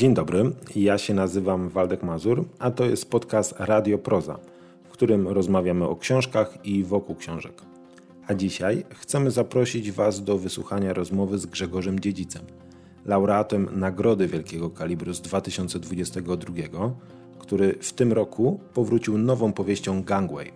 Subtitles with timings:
[0.00, 4.38] Dzień dobry, ja się nazywam Waldek Mazur, a to jest podcast Radio Proza,
[4.84, 7.62] w którym rozmawiamy o książkach i wokół książek.
[8.26, 12.42] A dzisiaj chcemy zaprosić Was do wysłuchania rozmowy z Grzegorzem Dziedzicem,
[13.04, 16.54] laureatem Nagrody Wielkiego Kalibru z 2022,
[17.38, 20.52] który w tym roku powrócił nową powieścią Gangway.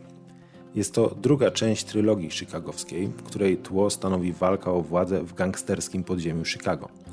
[0.75, 6.45] Jest to druga część trylogii chicagowskiej, której tło stanowi walka o władzę w gangsterskim podziemiu
[6.45, 7.04] Chicago.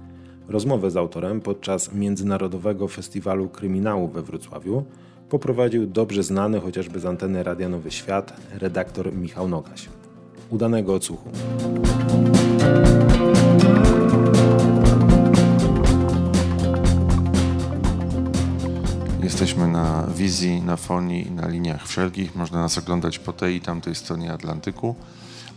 [0.47, 4.83] Rozmowę z autorem podczas Międzynarodowego Festiwalu Kryminału we Wrocławiu
[5.29, 9.89] poprowadził dobrze znany chociażby z anteny Radia Nowy Świat redaktor Michał Nogaś.
[10.49, 11.29] Udanego odsłuchu.
[19.23, 22.35] Jesteśmy na wizji, na fonii i na liniach wszelkich.
[22.35, 24.95] Można nas oglądać po tej i tamtej stronie Atlantyku.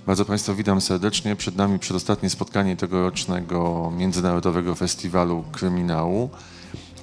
[0.06, 1.36] Bardzo Państwa witam serdecznie.
[1.36, 6.30] Przed nami przedostatnie spotkanie tegorocznego Międzynarodowego Festiwalu Kryminału.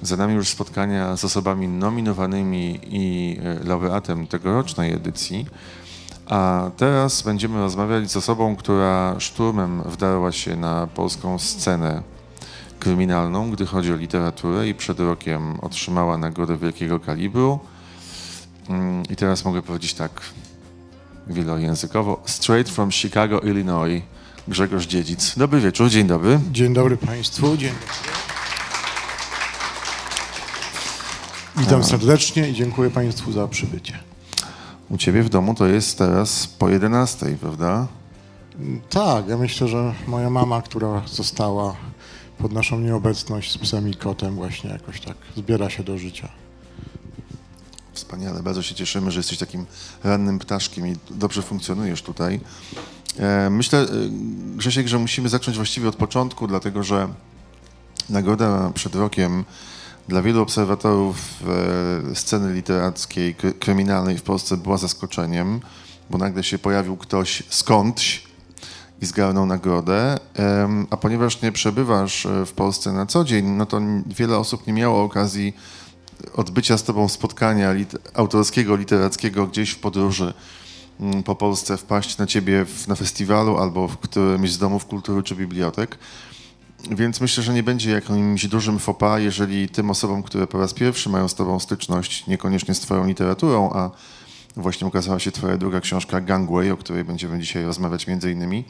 [0.02, 5.46] Za nami już spotkania z osobami nominowanymi i e, laureatem tegorocznej edycji.
[6.28, 12.02] A teraz będziemy rozmawiać z osobą, która szturmem wdarła się na polską scenę
[12.78, 17.58] kryminalną, gdy chodzi o literaturę i przed rokiem otrzymała nagrodę wielkiego kalibru.
[18.68, 20.10] Mm, I teraz mogę powiedzieć tak
[21.32, 22.22] wielojęzykowo.
[22.26, 24.02] Straight from Chicago, Illinois.
[24.48, 25.38] Grzegorz Dziedzic.
[25.38, 26.40] Dobry wieczór, dzień dobry.
[26.52, 27.56] Dzień dobry Państwu.
[27.56, 27.86] Dzień dobry.
[31.56, 33.98] Witam serdecznie i dziękuję Państwu za przybycie.
[34.90, 37.86] U Ciebie w domu to jest teraz po 11, prawda?
[38.90, 41.76] Tak, ja myślę, że moja mama, która została
[42.38, 46.28] pod naszą nieobecność z psem i kotem, właśnie jakoś tak zbiera się do życia.
[47.92, 49.66] Wspaniale, bardzo się cieszymy, że jesteś takim
[50.04, 52.40] rannym ptaszkiem i dobrze funkcjonujesz tutaj.
[53.18, 53.86] E, myślę, e,
[54.56, 57.08] Grzesiek, że musimy zacząć właściwie od początku, dlatego że
[58.10, 59.44] nagroda przed rokiem
[60.08, 61.16] dla wielu obserwatorów
[62.10, 65.60] e, sceny literackiej, kryminalnej w Polsce była zaskoczeniem,
[66.10, 68.24] bo nagle się pojawił ktoś skądś
[69.02, 70.18] i zgarnął nagrodę,
[70.90, 75.02] a ponieważ nie przebywasz w Polsce na co dzień, no to wiele osób nie miało
[75.02, 75.54] okazji
[76.34, 80.34] odbycia z tobą spotkania lit autorskiego, literackiego gdzieś w podróży
[81.00, 85.22] mm, po Polsce, wpaść na ciebie w, na festiwalu albo w którymś z domów kultury
[85.22, 85.98] czy bibliotek.
[86.90, 91.08] Więc myślę, że nie będzie jakimś dużym fopa, jeżeli tym osobom, które po raz pierwszy
[91.08, 93.90] mają z tobą styczność, niekoniecznie z twoją literaturą, a
[94.56, 98.64] właśnie ukazała się twoja druga książka Gangway, o której będziemy dzisiaj rozmawiać między innymi,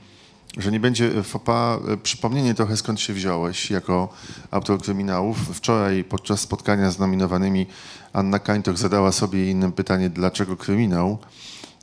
[0.58, 4.08] że nie będzie fopa e, przypomnienie trochę skąd się wziąłeś jako
[4.50, 5.38] autor kryminałów.
[5.38, 7.66] Wczoraj podczas spotkania z nominowanymi
[8.12, 11.18] Anna Kańtoch zadała sobie innym pytanie, dlaczego kryminał,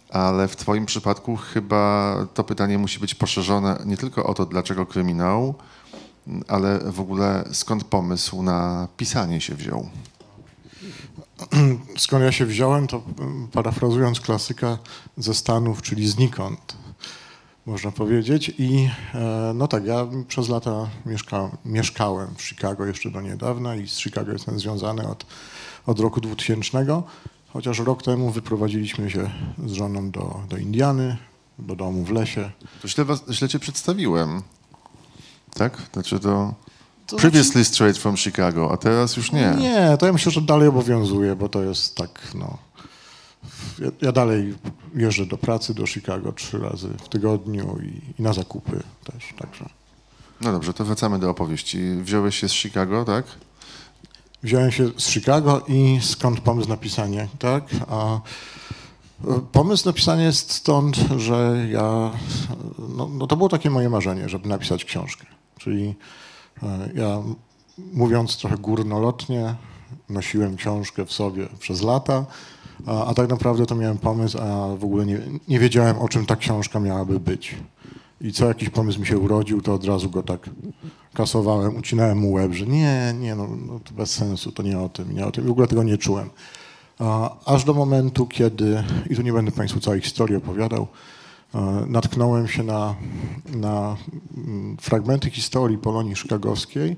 [0.09, 4.85] ale w twoim przypadku chyba to pytanie musi być poszerzone nie tylko o to, dlaczego
[4.85, 5.55] kryminał,
[6.47, 9.89] ale w ogóle skąd pomysł na pisanie się wziął?
[11.97, 13.01] Skąd ja się wziąłem, to
[13.51, 14.77] parafrazując klasyka
[15.17, 16.75] ze Stanów, czyli znikąd
[17.69, 18.51] można powiedzieć.
[18.57, 23.87] I e, no tak, ja przez lata mieszka, mieszkałem w Chicago jeszcze do niedawna i
[23.87, 25.25] z Chicago jestem związany od,
[25.85, 27.01] od roku 2000,
[27.53, 29.29] chociaż rok temu wyprowadziliśmy się
[29.65, 31.17] z żoną do, do Indiany,
[31.59, 32.51] do domu w lesie.
[32.81, 34.41] To źle, was, źle cię przedstawiłem,
[35.53, 35.77] tak?
[35.93, 36.53] Znaczy to...
[37.07, 37.75] To Previously znaczy...
[37.75, 39.55] straight from Chicago, a teraz już nie.
[39.59, 42.68] Nie, to ja myślę, że dalej obowiązuje, bo to jest tak, no
[43.79, 44.55] ja, ja, dalej
[44.95, 49.69] jeżdżę do pracy do Chicago trzy razy w tygodniu i, i, na zakupy też, także.
[50.41, 51.95] No dobrze, to wracamy do opowieści.
[52.01, 53.25] Wziąłeś się z Chicago, tak?
[54.43, 57.63] Wziąłem się z Chicago i skąd pomysł na pisanie, tak?
[57.89, 58.19] A e,
[59.51, 62.11] pomysł na pisanie jest stąd, że ja,
[62.89, 65.25] no, no to było takie moje marzenie, żeby napisać książkę.
[65.57, 65.95] Czyli
[66.63, 67.21] e, ja,
[67.93, 69.55] mówiąc trochę górnolotnie,
[70.09, 72.25] nosiłem książkę w sobie przez lata,
[72.85, 76.25] a, a, tak naprawdę to miałem pomysł, a w ogóle nie, nie wiedziałem, o czym
[76.25, 77.55] ta książka miałaby być.
[78.21, 80.49] I co jakiś pomysł mi się urodził, to od razu go tak
[81.13, 84.89] kasowałem, ucinałem mu łeb, że nie, nie, no, no to bez sensu, to nie o
[84.89, 85.43] tym, nie o tym.
[85.43, 86.29] I w ogóle tego nie czułem.
[87.45, 90.87] Aż do momentu, kiedy, i tu nie będę Państwu całej historii opowiadał,
[91.87, 92.95] natknąłem się na,
[93.55, 93.97] na
[94.37, 96.95] mm, fragmenty historii Polonii Szkagowskiej,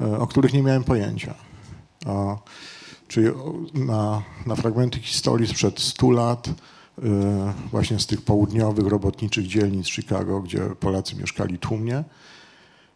[0.00, 1.34] e, o których nie miałem pojęcia
[3.10, 3.28] czyli
[3.74, 6.52] na, na fragmenty historii sprzed 100 lat, y,
[7.70, 12.04] właśnie z tych południowych robotniczych dzielnic Chicago, gdzie Polacy mieszkali tłumnie.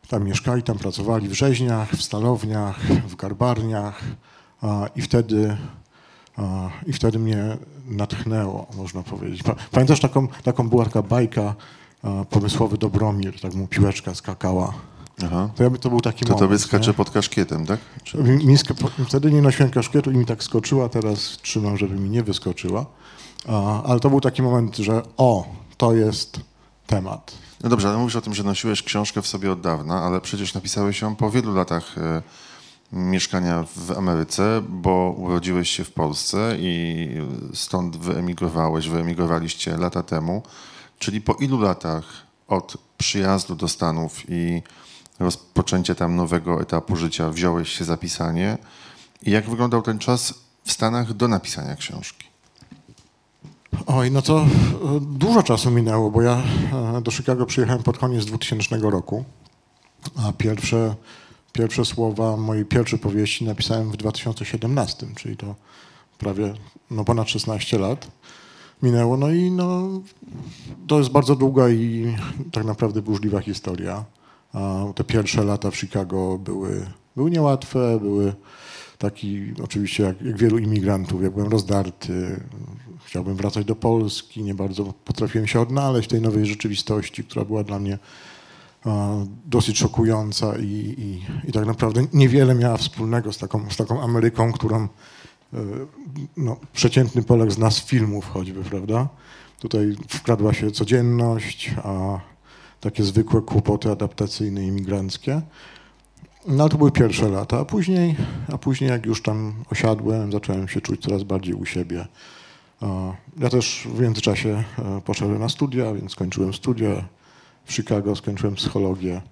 [0.09, 4.03] Tam mieszkali, tam pracowali w rzeźniach, w stalowniach, w garbarniach
[4.97, 5.57] i wtedy,
[6.87, 7.57] i wtedy mnie
[7.87, 9.43] natchnęło, można powiedzieć.
[9.71, 11.55] Pamiętasz, taką, taką była taka bajka,
[12.31, 14.75] pomysłowy Dobromir, tak mu piłeczka skakała
[15.23, 15.51] Aha.
[15.57, 16.49] To, ja, to był taki To moment.
[16.49, 16.95] tobie skacze nie?
[16.95, 17.81] pod kaszkietem, tak?
[18.05, 18.19] Czy...
[18.19, 18.57] Mi, mi
[19.09, 22.87] wtedy nie nosiłem kaszkietu i mi tak skoczyła, teraz trzymam, żeby mi nie wyskoczyła.
[23.49, 26.41] A, ale to był taki moment, że o, to jest
[26.87, 27.35] temat.
[27.63, 30.55] No dobrze, ale mówisz o tym, że nosiłeś książkę w sobie od dawna, ale przecież
[30.55, 32.23] napisałeś ją po wielu latach e,
[32.93, 37.09] mieszkania w Ameryce, bo urodziłeś się w Polsce i
[37.55, 40.43] stąd wyemigrowałeś, wyemigrowaliście lata temu.
[40.99, 42.05] Czyli po ilu latach
[42.49, 44.63] od przyjazdu do Stanów i
[45.25, 48.59] rozpoczęcia tam nowego etapu życia wziąłeś się za pisanie?
[49.23, 50.35] I jak wyglądał ten czas
[50.65, 52.25] w Stanach do napisania książki?
[53.87, 54.47] Oj, no to e,
[55.01, 56.43] dużo czasu minęło, bo ja
[56.97, 59.25] e, do Chicago przyjechałem pod koniec 2000 roku,
[60.17, 60.95] a pierwsze,
[61.53, 65.55] pierwsze słowa mojej pierwszej powieści napisałem w 2017, czyli to
[66.19, 66.55] prawie
[66.91, 68.07] no ponad 16 lat
[68.83, 69.17] minęło.
[69.17, 69.89] No i no,
[70.87, 72.15] to jest bardzo długa i
[72.53, 74.05] tak naprawdę burzliwa historia.
[74.95, 76.87] Te pierwsze lata w Chicago były,
[77.17, 78.33] były niełatwe, były
[78.99, 82.41] taki, oczywiście jak, jak wielu imigrantów, ja byłem rozdarty,
[83.05, 87.65] chciałbym wracać do Polski, nie bardzo potrafiłem się odnaleźć w tej nowej rzeczywistości, która była
[87.65, 87.99] dla mnie
[89.47, 94.53] dosyć szokująca i, i, i tak naprawdę niewiele miała wspólnego z taką, z taką Ameryką,
[94.53, 94.89] którą e,
[96.37, 99.09] no, przeciętny Polak zna z filmów choćby, prawda?
[99.61, 102.21] Tutaj wkradła się codzienność, a
[102.85, 105.43] takie zwykłe kłopoty adaptacyjne, imigranckie.
[106.47, 108.17] No ale to były pierwsze lata, a później,
[108.53, 112.07] a później jak już tam osiadłem, zacząłem się czuć coraz bardziej u siebie.
[113.39, 117.05] Ja też w międzyczasie e, poszedłem na studia, więc skończyłem studia
[117.65, 119.23] w Chicago, skończyłem psychologię.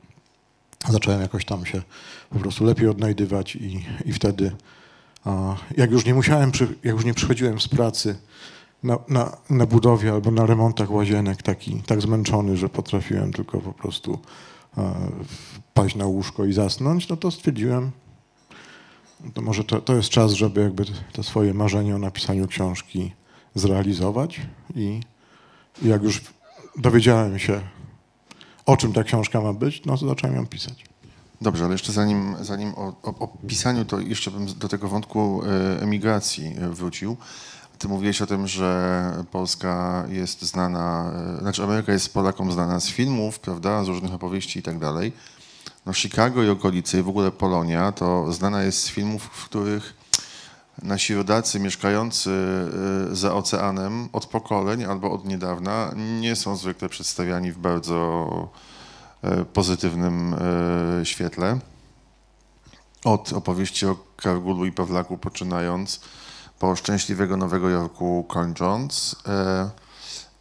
[0.89, 1.83] Zacząłem jakoś tam się
[2.31, 4.53] po prostu lepiej odnajdywać i, i wtedy,
[5.77, 6.53] jak już nie musiałem,
[6.85, 8.17] jak już nie przychodziłem z pracy
[8.83, 13.73] na, na, na budowie albo na remontach łazienek, taki tak zmęczony, że potrafiłem tylko po
[13.73, 14.19] prostu
[14.79, 14.95] e,
[15.75, 17.91] paść na łóżko i zasnąć, no to stwierdziłem,
[19.35, 23.13] to może to, to jest czas, żeby jakby to swoje marzenie o napisaniu książki
[23.55, 24.41] zrealizować
[24.75, 25.01] i,
[25.83, 26.23] jak już
[26.77, 27.61] dowiedziałem się,
[28.67, 30.85] o czym ta książka ma być, no to zacząłem ją pisać.
[31.41, 35.43] Dobrze, ale jeszcze zanim, zanim o, o, o pisaniu, to jeszcze bym do tego wątku
[35.45, 37.17] e, emigracji e, wrócił.
[37.83, 42.89] Ty mówiłeś o tym, że Polska jest znana, e, znaczy Ameryka jest Polakom znana z
[42.89, 45.13] filmów, prawda, z różnych opowieści i tak dalej.
[45.87, 49.95] No Chicago i okolice i w ogóle Polonia to znana jest z filmów, w których
[50.83, 52.31] nasi rodacy mieszkający
[53.11, 58.49] e, za oceanem od pokoleń albo od niedawna nie są zwykle przedstawiani w bardzo
[59.23, 60.35] e, pozytywnym
[61.05, 61.59] świetle.
[63.05, 66.01] Od opowieści o Kargulu i Pawlaku poczynając,
[66.63, 69.17] po szczęśliwego Nowego Jorku kończąc.
[69.27, 69.71] E,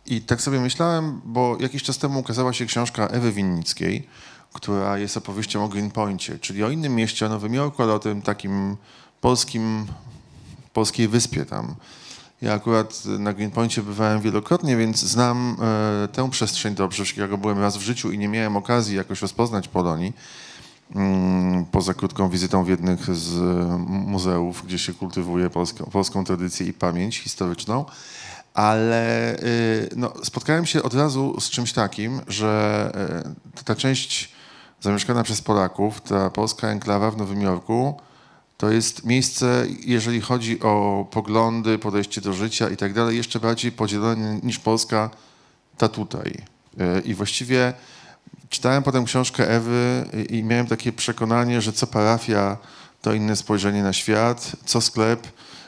[0.06, 4.08] I tak sobie myślałem, bo jakiś czas temu ukazała się książka Ewy Winnickiej,
[4.54, 8.22] która jest opowieścią o Greenpointie, czyli o innym mieście, o Nowym Jorku, ale o tym
[8.22, 8.78] takim
[9.22, 9.88] polskim,
[10.74, 11.76] polskiej wyspie tam.
[12.42, 17.06] Ja akurat na Greenpointie bywałem wielokrotnie, więc znam e, tę przestrzeń dobrze.
[17.06, 20.14] W Chicago byłem raz w życiu i nie miałem okazji jakoś rozpoznać Polonii.
[20.96, 26.68] Mm, poza krótką wizytą w jednych z e, muzeów, gdzie się kultywuje polską, polską tradycję
[26.68, 27.86] i pamięć historyczną.
[28.54, 32.92] Ale y, no, spotkałem się od razu z czymś takim, że
[33.60, 34.32] y, ta część
[34.82, 38.00] zamieszkana przez Polaków, ta polska enklawa w Nowym Jorku,
[38.58, 43.72] to jest miejsce, jeżeli chodzi o poglądy, podejście do życia i tak dalej, jeszcze bardziej
[43.72, 45.10] podzielone niż Polska
[45.78, 46.38] ta tutaj.
[46.98, 47.74] Y, I właściwie
[48.52, 52.58] czytałem potem książkę Ewy i, miałem takie przekonanie, że co parafia
[53.02, 55.28] to inne spojrzenie na świat, co sklep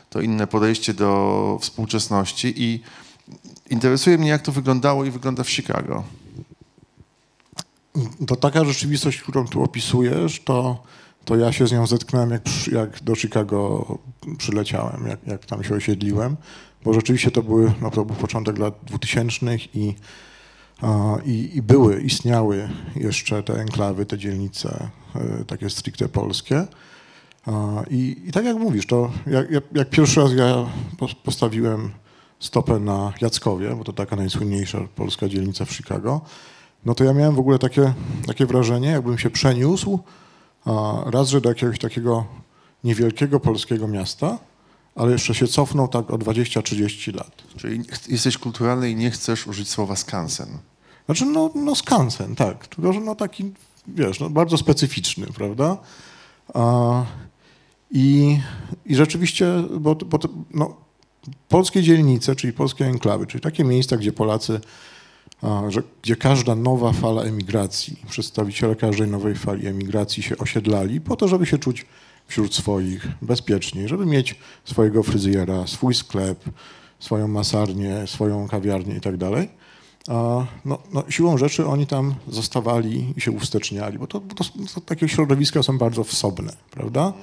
[0.09, 2.81] to inne podejście do współczesności i
[3.69, 6.03] interesuje mnie, jak to wyglądało i wygląda w Chicago.
[8.27, 10.83] To taka rzeczywistość, którą tu opisujesz, to,
[11.25, 13.85] to ja się z nią zetknąłem, jak, jak do Chicago
[14.37, 16.37] przyleciałem, jak, jak tam się osiedliłem,
[16.83, 19.95] bo rzeczywiście to, były, no to był początek lat 2000 i,
[21.25, 26.67] i, i były, istniały jeszcze te enklawy, te dzielnice e, takie stricte polskie.
[27.89, 30.65] I, I tak jak mówisz, to jak, jak, jak pierwszy raz ja
[30.97, 31.91] pos- postawiłem
[32.39, 36.21] stopę na Jackowie, bo to taka najsłynniejsza polska dzielnica w Chicago,
[36.85, 37.93] no to ja miałem w ogóle takie,
[38.27, 39.99] takie wrażenie, jakbym się przeniósł
[41.05, 42.25] raz, że do jakiegoś takiego
[42.83, 44.37] niewielkiego polskiego miasta,
[44.95, 47.43] ale jeszcze się cofnął tak o 20-30 lat.
[47.57, 50.47] Czyli jesteś kulturalny i nie chcesz użyć słowa skansen.
[51.05, 53.51] Znaczy, no, no skansen, tak, tylko że no taki,
[53.87, 55.77] wiesz, no, bardzo specyficzny, prawda?
[56.53, 57.05] A,
[57.91, 58.39] i,
[58.85, 60.75] I rzeczywiście, bo, bo to, no,
[61.49, 64.59] polskie dzielnice, czyli polskie enklawy, czyli takie miejsca, gdzie Polacy
[65.69, 71.27] że, gdzie każda nowa fala emigracji, przedstawiciele każdej nowej fali emigracji się osiedlali po to,
[71.27, 71.85] żeby się czuć
[72.27, 76.43] wśród swoich bezpieczniej, żeby mieć swojego fryzjera, swój sklep,
[76.99, 79.49] swoją masarnię, swoją kawiarnię i tak dalej.
[80.65, 85.09] No, no, siłą rzeczy oni tam zostawali i się usteczniali, bo to, to, to takie
[85.09, 87.13] środowiska są bardzo wsobne, prawda?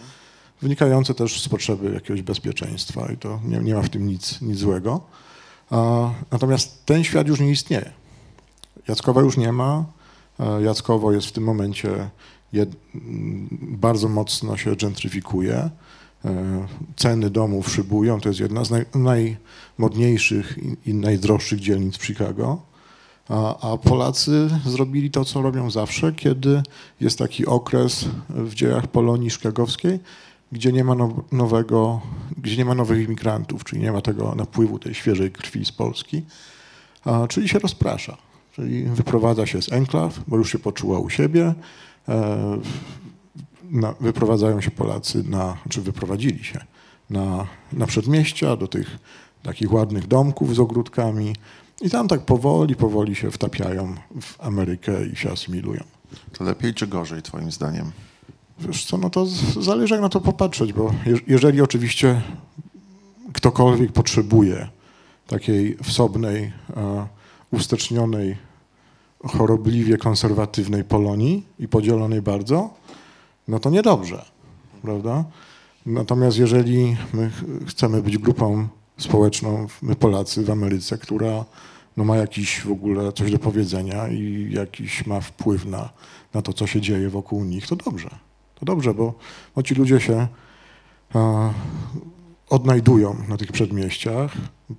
[0.63, 4.59] Wynikające też z potrzeby jakiegoś bezpieczeństwa i to nie, nie ma w tym nic, nic
[4.59, 5.01] złego.
[6.31, 7.93] Natomiast ten świat już nie istnieje.
[8.89, 9.85] Jackowa już nie ma.
[10.61, 12.11] Jackowo jest w tym momencie
[13.61, 15.71] bardzo mocno się gentryfikuje.
[16.25, 16.67] E,
[16.97, 18.21] ceny domów szybują.
[18.21, 22.63] To jest jedna z naj, najmodniejszych i, i najdroższych dzielnic Chicago.
[23.29, 26.63] A, a, Polacy zrobili to, co robią zawsze, kiedy
[27.01, 29.99] jest taki okres w dziejach Polonii szkagowskiej,
[30.53, 30.95] gdzie nie ma
[31.33, 32.01] nowego,
[32.39, 36.23] gdzie nie ma nowych imigrantów, czyli nie ma tego napływu tej świeżej krwi z Polski,
[37.29, 38.17] czyli się rozprasza.
[38.53, 41.55] Czyli wyprowadza się z enklaw, bo już się poczuła u siebie.
[42.11, 42.59] E,
[43.71, 46.61] na, wyprowadzają się Polacy na, czy wyprowadzili się
[47.11, 48.99] na, na przedmieścia, do tych
[49.43, 51.37] takich ładnych domków z ogródkami
[51.81, 55.85] i tam tak powoli, powoli się wtapiają w Amerykę i się asymilują.
[56.33, 57.93] To lepiej czy gorzej, twoim zdaniem?
[58.59, 59.27] Wiesz co, no to
[59.61, 60.95] zależy jak na to popatrzeć, bo
[61.27, 62.23] jeżeli oczywiście
[63.33, 64.69] ktokolwiek potrzebuje
[65.27, 67.07] takiej wsobnej, e,
[67.51, 68.37] ustecznionej,
[69.25, 72.71] chorobliwie konserwatywnej Polonii i podzielonej bardzo,
[73.49, 74.25] no to niedobrze,
[74.83, 75.25] prawda?
[75.87, 77.31] Natomiast jeżeli my
[77.69, 81.45] chcemy być grupą społeczną, my Polacy w Ameryce, która
[81.97, 85.91] no ma jakiś w ogóle coś do powiedzenia i jakiś ma wpływ na,
[86.35, 88.11] na to, co się dzieje wokół nich, to dobrze.
[88.55, 89.15] To dobrze, bo,
[89.55, 90.29] bo ci ludzie się
[92.51, 94.33] odnajdują na tych przedmieściach,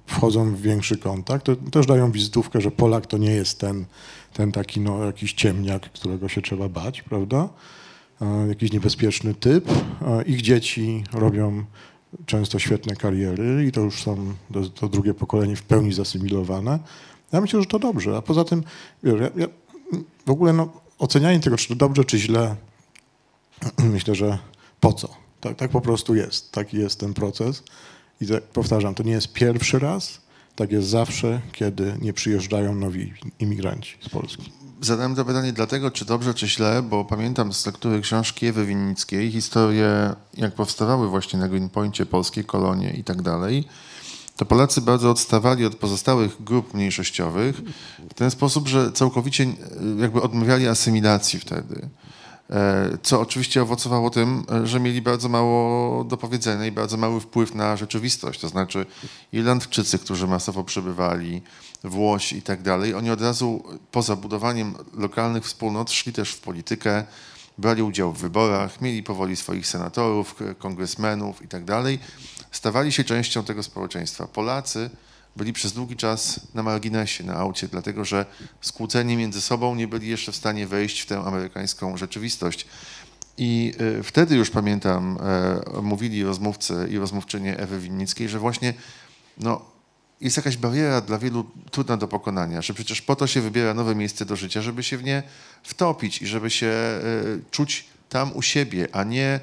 [0.06, 1.46] wchodzą w większy kontakt.
[1.46, 3.86] To też dają wizytówkę, że Polak to nie jest ten,
[4.34, 7.50] ten taki no, jakiś ciemniak, którego się trzeba bać, prawda?
[8.48, 9.70] jakiś niebezpieczny typ.
[10.26, 11.66] Ich dzieci robią
[12.26, 16.80] często świetne kariery i to już są to, to drugie pokolenie w pełni zasymilowane.
[17.32, 18.18] Ja myślę, że to dobrze.
[18.18, 18.64] A poza tym,
[19.04, 19.48] ja, ja
[20.26, 22.56] w ogóle no, ocenianie tego, czy to dobrze, czy źle,
[23.94, 24.38] myślę, że
[24.80, 25.21] po co?
[25.42, 26.52] Tak, tak po prostu jest.
[26.52, 27.64] Taki jest ten proces.
[28.22, 30.22] I tak, powtarzam, to nie jest pierwszy raz,
[30.56, 34.52] tak jest zawsze, kiedy nie przyjeżdżają nowi imigranci z Polski.
[34.82, 39.32] Zadałem to pytanie dlatego, czy dobrze, czy źle, bo pamiętam z lektury książki Ewy Winnickiej
[39.32, 43.68] historię, jak powstawały właśnie na Greenpointie polskie kolonie i tak dalej.
[44.38, 47.62] To Polacy bardzo odstawali od pozostałych grup mniejszościowych
[48.10, 49.46] w ten sposób, że całkowicie
[49.98, 51.90] jakby odmawiali asymilacji wtedy.
[52.52, 57.56] E, co oczywiście owocowało tym, że mieli bardzo mało do powiedzenia i bardzo mały wpływ
[57.56, 58.40] na rzeczywistość.
[58.40, 58.86] To znaczy
[59.34, 61.42] Irlandczycy, którzy masowo przybywali,
[61.84, 67.04] Włosi i tak dalej, oni od razu poza budowaniem lokalnych wspólnot szli też w politykę,
[67.58, 72.00] brali udział w wyborach, mieli powoli swoich senatorów, kongresmenów i tak dalej,
[72.52, 74.28] stawali się częścią tego społeczeństwa.
[74.28, 74.90] Polacy
[75.36, 78.26] byli przez długi czas na marginesie, na aucie, dlatego że
[78.62, 82.66] skłóceni między sobą nie byli jeszcze w stanie wejść w tę amerykańską rzeczywistość.
[83.38, 85.18] I e, wtedy już pamiętam,
[85.78, 88.74] e, mówili rozmówcy i rozmówczynie Ewy Winnickiej, że właśnie
[89.38, 89.66] no,
[90.22, 93.96] jest jakaś bariera dla wielu trudna do pokonania, że przecież po to się wybiera nowe
[93.96, 95.24] miejsce do życia, żeby się w nie
[95.64, 97.02] wtopić i żeby się e,
[97.52, 99.40] czuć tam u siebie, a nie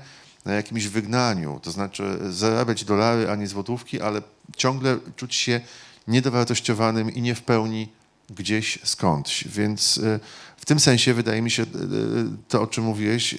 [0.49, 4.23] na jakimś wygnaniu, to znaczy zarabiać dolary, a nie złotówki, ale
[4.57, 5.61] ciągle czuć się
[6.09, 7.89] niedowartościowanym i nie w pełni
[8.31, 9.49] gdzieś skądś.
[9.49, 10.21] Więc e,
[10.57, 11.67] w tym sensie wydaje mi się e,
[12.49, 13.35] to, o czym mówiłeś,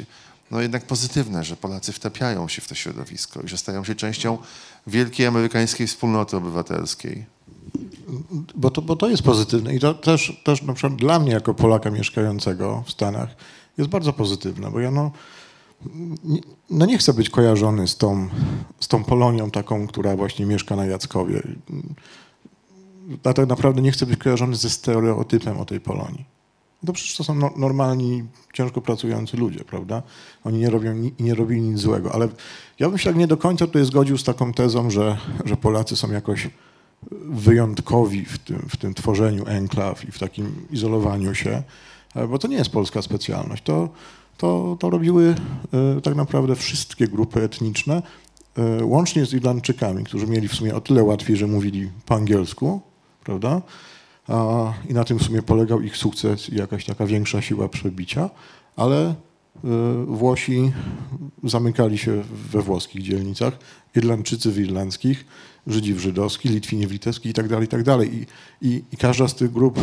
[0.51, 4.37] no jednak pozytywne, że Polacy wtapiają się w to środowisko i że stają się częścią
[4.87, 7.25] wielkiej amerykańskiej wspólnoty obywatelskiej.
[8.55, 11.53] Bo to, bo to jest pozytywne i to też, też na przykład dla mnie jako
[11.53, 13.29] Polaka mieszkającego w Stanach
[13.77, 15.11] jest bardzo pozytywne, bo ja no,
[16.69, 18.27] no nie chcę być kojarzony z tą,
[18.79, 21.41] z tą Polonią taką, która właśnie mieszka na Jackowie.
[23.23, 26.25] A tak naprawdę nie chcę być kojarzony ze stereotypem o tej Polonii.
[26.85, 30.03] To przecież to są no, normalni, ciężko pracujący ludzie, prawda?
[30.43, 32.27] Oni nie robią nie robili nic złego, ale
[32.79, 35.95] ja bym się tak nie do końca tutaj zgodził z taką tezą, że, że Polacy
[35.95, 36.49] są jakoś
[37.29, 41.63] wyjątkowi w tym, w tym tworzeniu enklaw i w takim izolowaniu się,
[42.29, 43.63] bo to nie jest polska specjalność.
[43.63, 43.89] To,
[44.39, 45.35] to, to robiły
[45.97, 48.01] e, tak naprawdę wszystkie grupy etniczne,
[48.57, 52.81] e, łącznie z Irlandczykami, którzy mieli w sumie o tyle łatwiej, że mówili po angielsku,
[53.23, 53.61] prawda?
[54.89, 58.29] I na tym w sumie polegał ich sukces i jakaś taka większa siła przebicia,
[58.75, 59.15] ale
[60.07, 60.71] Włosi
[61.43, 63.57] zamykali się we włoskich dzielnicach,
[63.95, 65.25] Irlandczycy w irlandzkich,
[65.67, 68.15] Żydzi w żydowskich, Litwini w litewskich i tak tak dalej.
[68.15, 68.25] I,
[68.69, 69.79] i, I każda z tych grup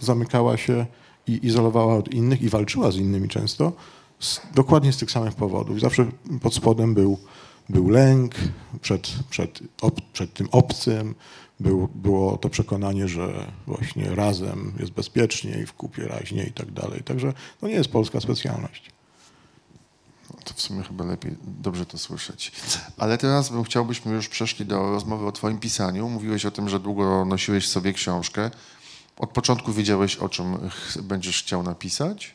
[0.00, 0.86] zamykała się
[1.26, 3.72] i izolowała od innych i walczyła z innymi często,
[4.20, 5.80] z, dokładnie z tych samych powodów.
[5.80, 6.06] Zawsze
[6.42, 7.18] pod spodem był,
[7.68, 8.34] był lęk
[8.80, 11.14] przed, przed, ob, przed tym obcym,
[11.60, 17.02] był, było to przekonanie, że właśnie razem jest bezpieczniej, w kupie raźniej i tak dalej.
[17.02, 18.90] Także to nie jest polska specjalność.
[20.30, 22.52] No to w sumie chyba lepiej, dobrze to słyszeć.
[22.98, 26.08] Ale teraz bym chciał, byśmy już przeszli do rozmowy o twoim pisaniu.
[26.08, 28.50] Mówiłeś o tym, że długo nosiłeś sobie książkę.
[29.18, 30.46] Od początku wiedziałeś, o czym
[31.02, 32.34] będziesz chciał napisać?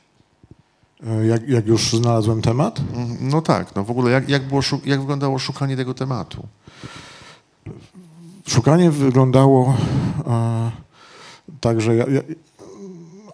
[1.08, 2.80] E, jak, jak już znalazłem temat?
[2.96, 6.48] Mm, no tak, no w ogóle jak, jak, było, jak wyglądało szukanie tego tematu?
[8.48, 9.78] Szukanie wyglądało
[10.28, 10.72] e,
[11.62, 12.22] tak, że ja, ja,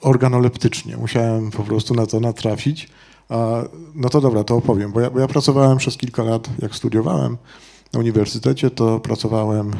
[0.04, 0.98] organoleptycznie.
[0.98, 2.90] Musiałem po prostu na to natrafić.
[3.96, 7.38] No to dobra, to opowiem, bo ja, bo ja, pracowałem przez kilka lat, jak studiowałem
[7.94, 9.74] na uniwersytecie, to pracowałem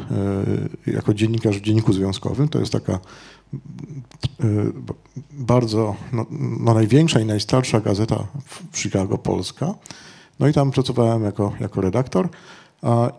[0.86, 2.48] y, jako dziennikarz w Dzienniku Związkowym.
[2.48, 2.98] To jest taka
[5.32, 9.74] bardzo, no, no, największa i najstarsza gazeta w Chicago, Polska.
[10.40, 12.28] No i tam pracowałem jako, jako redaktor.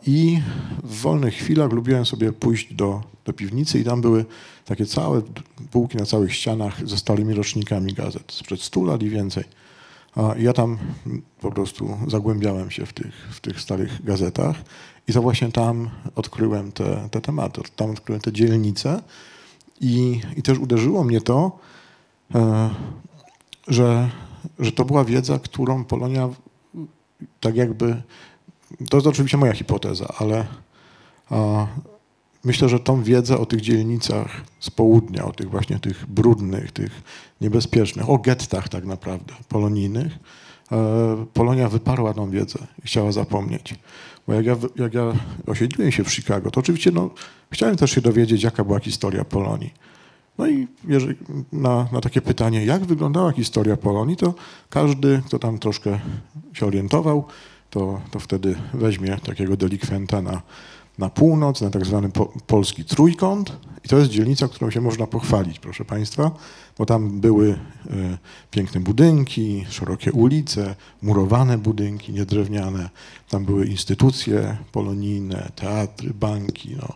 [0.05, 0.41] I
[0.83, 4.25] w wolnych chwilach lubiłem sobie pójść do, do piwnicy i tam były
[4.65, 5.21] takie całe
[5.71, 9.43] półki na całych ścianach ze starymi rocznikami gazet sprzed 100 lat i więcej.
[10.37, 10.77] I ja tam
[11.41, 14.55] po prostu zagłębiałem się w tych, w tych starych gazetach
[15.07, 19.01] i to właśnie tam odkryłem te, te tematy, tam odkryłem te dzielnice
[19.81, 21.59] i, i też uderzyło mnie to,
[22.35, 22.69] e,
[23.67, 24.09] że,
[24.59, 26.29] że to była wiedza, którą Polonia
[27.39, 28.01] tak jakby
[28.89, 30.45] to jest oczywiście moja hipoteza, ale
[31.29, 31.67] a,
[32.43, 37.01] myślę, że tą wiedzę o tych dzielnicach z południa, o tych właśnie tych brudnych, tych
[37.41, 40.19] niebezpiecznych, o gettach tak naprawdę polonijnych,
[41.33, 43.75] Polonia wyparła tą wiedzę i chciała zapomnieć.
[44.27, 45.13] Bo jak ja, jak ja
[45.47, 47.09] osiedliłem się w Chicago, to oczywiście no,
[47.51, 49.73] chciałem też się dowiedzieć, jaka była historia Polonii.
[50.37, 51.15] No i jeżeli,
[51.51, 54.33] na, na takie pytanie, jak wyglądała historia Polonii, to
[54.69, 55.99] każdy, kto tam troszkę
[56.53, 57.25] się orientował,
[57.69, 60.41] to, to wtedy weźmie takiego delikwenta na,
[60.97, 65.07] na północ, na tak zwany po, polski trójkąt i to jest dzielnica, którą się można
[65.07, 66.31] pochwalić, proszę Państwa,
[66.77, 67.57] bo tam były y,
[68.51, 72.89] piękne budynki, szerokie ulice, murowane budynki, niedrewniane,
[73.29, 76.87] tam były instytucje polonijne, teatry, banki, no.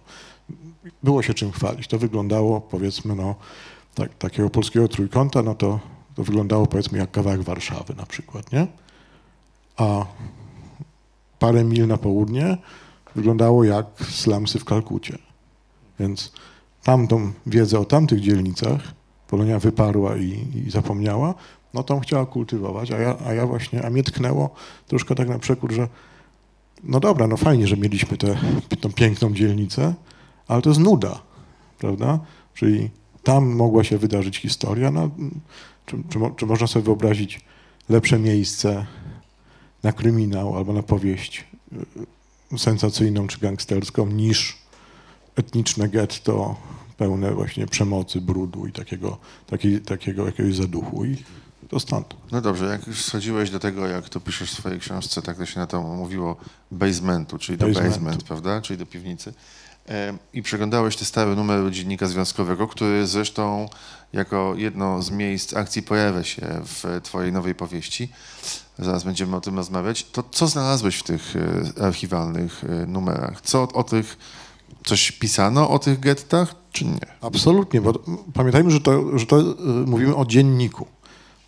[1.03, 1.87] Było się czym chwalić.
[1.87, 3.35] To wyglądało, powiedzmy, no,
[3.95, 5.79] tak, takiego polskiego trójkąta, no to,
[6.15, 8.67] to wyglądało, powiedzmy, jak kawałek Warszawy na przykład, nie?
[9.77, 10.05] A
[11.39, 12.57] parę mil na południe
[13.15, 15.17] wyglądało jak slumsy w Kalkucie.
[15.99, 16.31] Więc
[16.83, 18.81] tamtą wiedzę o tamtych dzielnicach
[19.27, 21.33] Polonia wyparła i, i zapomniała,
[21.73, 24.49] no tą chciała kultywować, a ja, a ja właśnie, a mnie tknęło
[24.87, 25.87] troszkę tak na przekór, że
[26.83, 29.93] no dobra, no fajnie, że mieliśmy tę piękną dzielnicę,
[30.47, 31.21] ale to jest nuda,
[31.79, 32.19] prawda?
[32.53, 32.89] Czyli
[33.23, 35.09] tam mogła się wydarzyć historia, no,
[35.85, 37.41] czy, czy, czy można sobie wyobrazić
[37.89, 38.85] lepsze miejsce
[39.83, 42.05] na kryminał albo na powieść y,
[42.57, 44.57] sensacyjną czy gangsterską niż
[45.35, 46.55] etniczne getto
[46.97, 51.05] pełne właśnie przemocy, brudu i takiego, taki, takiego jakiegoś zaduchu.
[51.05, 51.23] I
[51.69, 52.15] to stąd.
[52.31, 55.45] No dobrze, jak już schodziłeś do tego, jak to piszesz w swojej książce, tak to
[55.45, 56.35] się na to mówiło,
[56.71, 59.33] basementu, czyli do basement, prawda, czyli do piwnicy.
[60.33, 63.69] I przeglądałeś te stare numery dziennika związkowego, który zresztą
[64.13, 68.09] jako jedno z miejsc akcji pojawia się w twojej nowej powieści
[68.79, 73.41] zaraz będziemy o tym rozmawiać, to co znalazłeś w tych e, archiwalnych e, numerach?
[73.41, 74.17] Co o tych,
[74.85, 76.99] coś pisano o tych gettach, czy nie?
[77.21, 77.93] Absolutnie, bo
[78.33, 79.45] pamiętajmy, że to, że to e,
[79.85, 80.85] mówimy o dzienniku.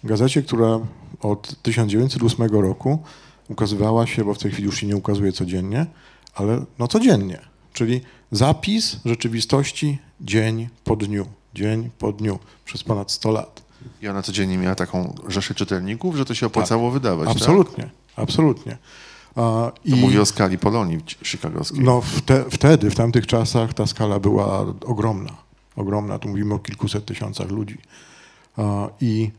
[0.04, 0.80] Gazecie, która
[1.22, 3.04] od 1908 roku
[3.50, 5.86] ukazywała się, bo w tej chwili już się nie ukazuje codziennie,
[6.36, 7.40] ale no codziennie,
[7.74, 13.62] czyli zapis rzeczywistości dzień po dniu, dzień po dniu przez ponad 100 lat.
[14.02, 16.94] I ona codziennie miała taką rzeszę czytelników, że to się opłacało tak.
[16.94, 17.30] wydawać.
[17.30, 17.94] Absolutnie, tak?
[18.16, 18.78] absolutnie.
[19.36, 21.84] A, to i, mówi o skali Polonii chicagowskiej.
[21.84, 25.38] No wte, wtedy, w tamtych czasach ta skala była ogromna.
[25.76, 27.78] Ogromna, tu mówimy o kilkuset tysiącach ludzi.
[28.58, 29.32] A, I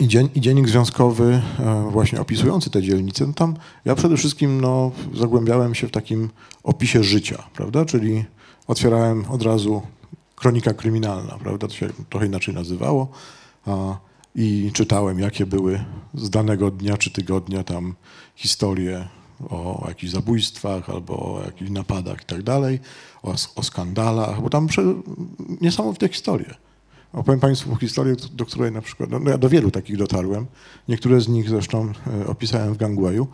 [0.00, 4.60] i, dzien, I dziennik związkowy, e, właśnie opisujący te dzielnice, no tam ja przede wszystkim
[4.60, 6.30] no, zagłębiałem się w takim
[6.62, 7.84] opisie życia, prawda?
[7.84, 8.24] Czyli
[8.68, 9.82] otwierałem od razu
[10.36, 11.68] kronika kryminalna, prawda?
[11.68, 13.08] To się trochę inaczej nazywało.
[14.34, 17.94] I czytałem, jakie były z danego dnia czy tygodnia tam
[18.34, 19.08] historie
[19.50, 22.80] o jakichś zabójstwach albo o jakichś napadach i tak dalej,
[23.22, 24.82] o, o skandalach, bo tam prze,
[25.60, 26.54] niesamowite historie.
[27.12, 30.46] Opowiem Państwu historię, do której na przykład, no ja do wielu takich dotarłem.
[30.88, 33.26] Niektóre z nich zresztą e, opisałem w Gangwayu,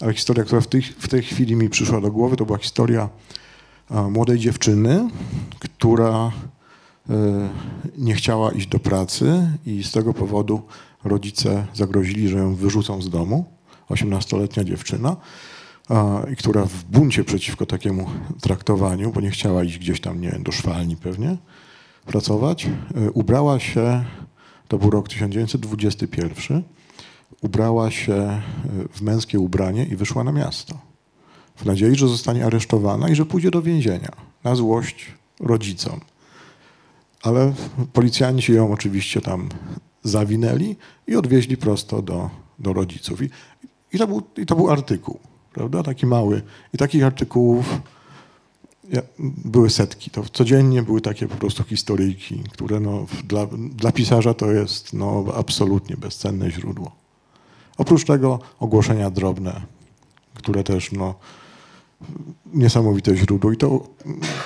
[0.00, 3.08] ale historia, która w tej, w tej chwili mi przyszła do głowy, to była historia
[4.10, 5.08] młodej dziewczyny,
[5.58, 6.32] która
[7.10, 7.48] e,
[7.98, 10.62] nie chciała iść do pracy i z tego powodu
[11.04, 13.44] rodzice zagrozili, że ją wyrzucą z domu.
[13.90, 15.16] 18-letnia dziewczyna,
[16.38, 18.06] która w buncie przeciwko takiemu
[18.40, 21.36] traktowaniu, bo nie chciała iść gdzieś tam, nie do szwalni pewnie,
[22.06, 24.04] pracować, e, ubrała się,
[24.68, 26.62] to był rok 1921,
[27.40, 28.42] ubrała się e,
[28.92, 30.89] w męskie ubranie i wyszła na miasto.
[31.60, 34.12] W nadziei, że zostanie aresztowana i że pójdzie do więzienia.
[34.44, 35.06] Na złość
[35.40, 36.00] rodzicom.
[37.22, 37.52] Ale
[37.92, 39.48] policjanci ją oczywiście tam
[40.02, 43.22] zawinęli i odwieźli prosto do, do rodziców.
[43.22, 43.30] I,
[43.92, 45.18] i, to był, I to był artykuł,
[45.52, 45.82] prawda?
[45.82, 46.42] Taki mały.
[46.74, 47.80] I takich artykułów
[49.44, 50.10] były setki.
[50.10, 53.46] To codziennie były takie po prostu historyjki, które no, dla,
[53.76, 56.92] dla pisarza to jest no, absolutnie bezcenne źródło.
[57.78, 59.60] Oprócz tego ogłoszenia drobne,
[60.34, 61.14] które też no,
[62.54, 63.52] niesamowite źródło.
[63.52, 63.80] I to,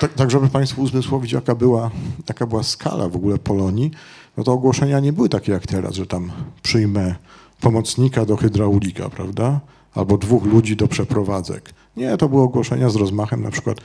[0.01, 1.91] tak, tak, żeby Państwu uzmysłowić, jaka była,
[2.29, 3.91] jaka była skala w ogóle Polonii,
[4.37, 7.15] no to ogłoszenia nie były takie jak teraz, że tam przyjmę
[7.61, 9.61] pomocnika do hydraulika, prawda?
[9.95, 11.73] Albo dwóch ludzi do przeprowadzek.
[11.97, 13.81] Nie, to były ogłoszenia z rozmachem, na przykład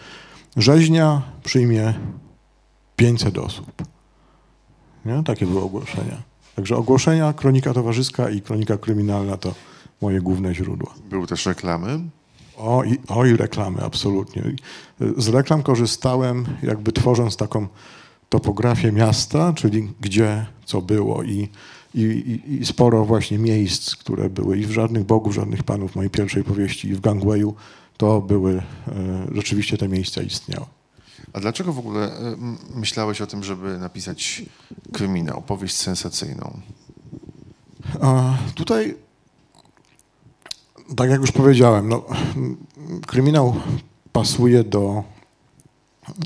[0.58, 1.94] rzeźnia przyjmie
[2.96, 3.84] 500 osób.
[5.06, 5.24] Nie?
[5.24, 6.22] Takie były ogłoszenia.
[6.56, 9.54] Także ogłoszenia, kronika towarzyska i kronika kryminalna to
[10.02, 10.94] moje główne źródła.
[11.10, 12.00] Były też reklamy?
[12.60, 14.44] O i, o i reklamy, absolutnie.
[15.18, 17.68] Z reklam korzystałem jakby tworząc taką
[18.30, 21.50] topografię miasta, czyli gdzie co było i,
[21.96, 26.44] i, i, sporo właśnie miejsc, które były i w Żadnych Bogów, Żadnych Panów mojej pierwszej
[26.44, 27.56] powieści i w Gangwayu,
[27.98, 28.64] to były, e,
[29.32, 30.66] rzeczywiście te miejsca istniały.
[31.34, 32.36] A dlaczego w ogóle e,
[32.76, 34.44] myślałeś o tym, żeby napisać
[34.94, 36.60] kryminał, powieść sensacyjną?
[38.02, 38.96] A tutaj,
[40.96, 42.04] tak jak już powiedziałem, no,
[43.08, 43.56] kryminał
[44.12, 45.04] pasuje do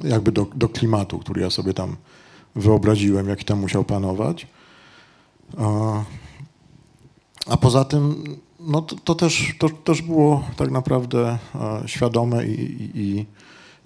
[0.04, 1.96] jakby do, do klimatu, który ja sobie tam
[2.56, 4.48] wyobraziłem, jaki tam musiał panować.
[7.48, 8.24] A, poza tym,
[8.60, 11.38] no to, to, też, to też było tak naprawdę
[11.86, 13.26] świadome i, i,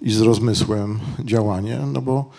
[0.00, 2.30] i z rozmysłem działanie, no bo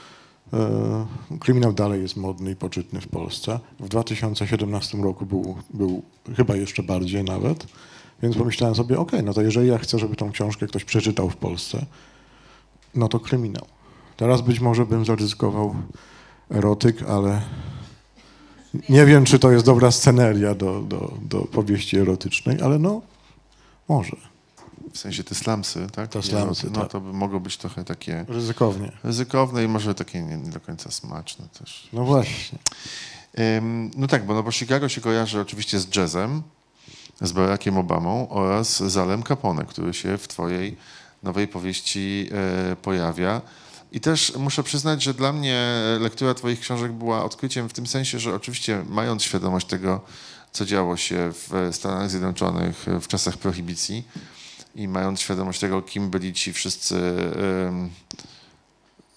[0.54, 1.06] e,
[1.40, 3.60] kryminał dalej jest modny i poczytny w Polsce.
[3.80, 6.04] W 2017 roku był, był
[6.36, 7.68] chyba jeszcze bardziej nawet,
[8.24, 11.38] więc pomyślałem sobie, ok, no to jeżeli ja chcę, żeby tą książkę ktoś przeczytał w
[11.38, 11.86] Polsce,
[12.96, 13.66] no to kryminał.
[14.18, 15.76] Teraz być może bym zaryzykował
[16.52, 17.42] erotyk, ale
[18.90, 23.02] nie wiem, czy to jest dobra sceneria do, do, do powieści erotycznej, ale no,
[23.90, 24.18] może.
[24.94, 26.10] W sensie te slamsy, tak?
[26.10, 26.92] Te slamsy, No tak.
[26.92, 28.26] to by mogło być trochę takie...
[28.28, 28.92] Ryzykownie.
[29.04, 31.90] Ryzykowne i może takie nie, nie do końca smaczne też.
[31.94, 32.60] No właśnie.
[33.96, 36.42] No tak, bo, no bo Chicago się kojarzy oczywiście z jazzem,
[37.22, 40.78] z Barackiem Obamą oraz z Alem Capone, który się w twojej
[41.24, 43.42] nowej powieści e, pojawia.
[43.92, 45.66] I też muszę przyznać, że dla mnie
[46.00, 50.02] lektura Twoich książek była odkryciem w tym sensie, że oczywiście mając świadomość tego,
[50.52, 54.08] co działo się w Stanach Zjednoczonych w czasach prohibicji
[54.76, 57.02] i mając świadomość tego, kim byli ci wszyscy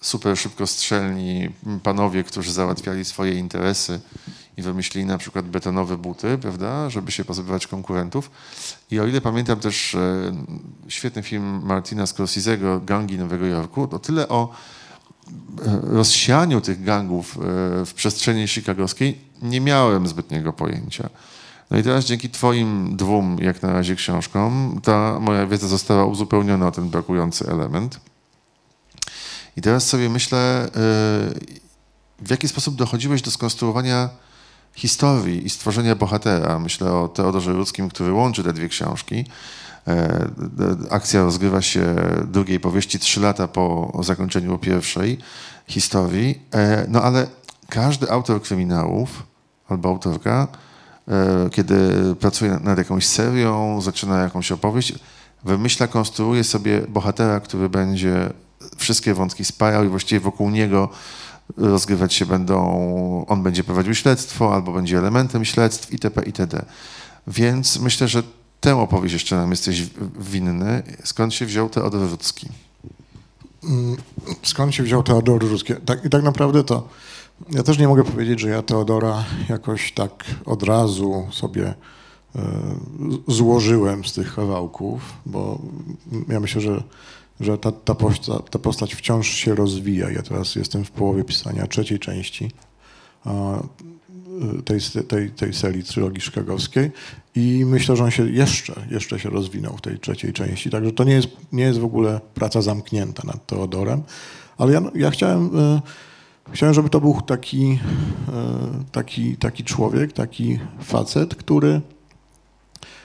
[0.01, 1.49] super szybkostrzelni
[1.83, 3.99] panowie, którzy załatwiali swoje interesy
[4.57, 8.31] i wymyślili na przykład betonowe buty, prawda, żeby się pozbywać konkurentów.
[8.91, 10.31] I o ile pamiętam też e,
[10.87, 14.51] świetny film Martina Scorsese'ego Gangi Nowego Jorku, to tyle o
[15.65, 17.39] e, rozsianiu tych gangów e,
[17.85, 21.09] w przestrzeni chicagowskiej nie miałem zbytniego pojęcia.
[21.71, 26.67] No i teraz dzięki twoim dwóm, jak na razie, książkom, ta moja wiedza została uzupełniona
[26.67, 27.99] o ten brakujący element.
[29.57, 30.69] I teraz sobie myślę,
[32.19, 34.09] w jaki sposób dochodziłeś do skonstruowania
[34.75, 36.59] historii i stworzenia bohatera.
[36.59, 39.25] Myślę o Teodorze Ludzkim, który łączy te dwie książki.
[39.87, 40.27] E,
[40.89, 41.95] akcja rozgrywa się
[42.27, 45.17] drugiej powieści trzy lata po zakończeniu pierwszej
[45.67, 46.41] historii.
[46.53, 47.27] E, no ale
[47.69, 49.23] każdy autor kryminałów
[49.69, 50.47] albo autorka,
[51.07, 51.75] e, kiedy
[52.19, 54.93] pracuje nad jakąś serią, zaczyna jakąś opowieść,
[55.43, 58.29] wymyśla, konstruuje sobie bohatera, który będzie
[58.77, 60.89] wszystkie wątki spajał i właściwie wokół niego
[61.57, 66.21] rozgrywać się będą, on będzie prowadził śledztwo albo będzie elementem śledztw itp.
[66.25, 66.65] itd.
[67.27, 68.23] Więc myślę, że
[68.59, 69.83] tę opowieść jeszcze nam jesteś
[70.19, 70.83] winny.
[71.03, 72.47] Skąd się wziął Teodor Rudzki?
[73.63, 73.97] Mm,
[74.43, 75.73] skąd się wziął Teodor Rudzki?
[75.85, 76.89] Tak, I tak naprawdę to
[77.51, 81.73] ja też nie mogę powiedzieć, że ja Teodora jakoś tak od razu sobie
[82.35, 82.41] e,
[83.27, 85.59] złożyłem z tych kawałków, bo
[86.27, 86.83] ja myślę, że
[87.39, 90.11] że ta, ta, postać, ta postać wciąż się rozwija.
[90.11, 92.51] Ja teraz jestem w połowie pisania trzeciej części
[94.65, 96.91] tej, tej, tej serii trylogii szkagowskiej
[97.35, 100.69] i myślę, że on się jeszcze, jeszcze się rozwinął w tej trzeciej części.
[100.69, 104.03] Także to nie jest, nie jest w ogóle praca zamknięta nad Teodorem,
[104.57, 105.49] ale ja, ja chciałem,
[106.51, 107.79] chciałem, żeby to był taki,
[108.91, 111.81] taki, taki człowiek, taki facet, który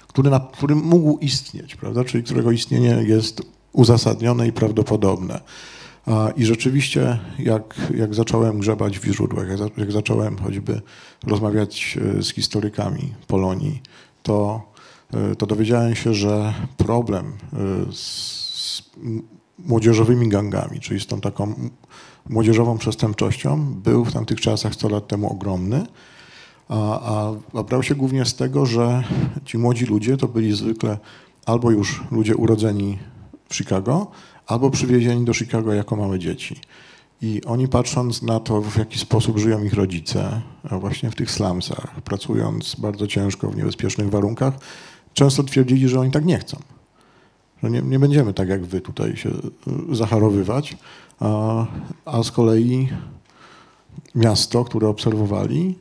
[0.08, 2.04] który, na, który mógł istnieć, prawda?
[2.04, 5.40] czyli którego istnienie jest uzasadnione i prawdopodobne.
[6.36, 10.80] I rzeczywiście, jak, jak zacząłem grzebać w źródłach, jak, zacząłem choćby
[11.26, 13.82] rozmawiać e, z historykami Polonii,
[14.22, 14.62] to,
[15.14, 17.56] e, to dowiedziałem się, że problem e,
[17.92, 18.82] z
[19.58, 21.54] młodzieżowymi gangami, czyli z tą taką
[22.28, 25.86] młodzieżową przestępczością, był w tamtych czasach 100 lat temu ogromny
[26.68, 29.04] a, a brał się głównie z tego, że
[29.44, 30.98] ci młodzi ludzie to byli zwykle
[31.46, 32.98] albo już ludzie urodzeni
[33.48, 34.06] w Chicago,
[34.46, 36.60] albo przywiezieni do Chicago jako małe dzieci.
[37.22, 42.00] I oni patrząc na to, w jaki sposób żyją ich rodzice, właśnie w tych slumsach,
[42.04, 44.54] pracując bardzo ciężko w niebezpiecznych warunkach,
[45.14, 46.58] często twierdzili, że oni tak nie chcą.
[47.62, 49.30] Że nie, nie będziemy tak jak wy tutaj się
[49.90, 50.76] y, zacharowywać,
[51.20, 51.66] a,
[52.04, 52.88] a z kolei
[54.14, 55.78] miasto, które obserwowali,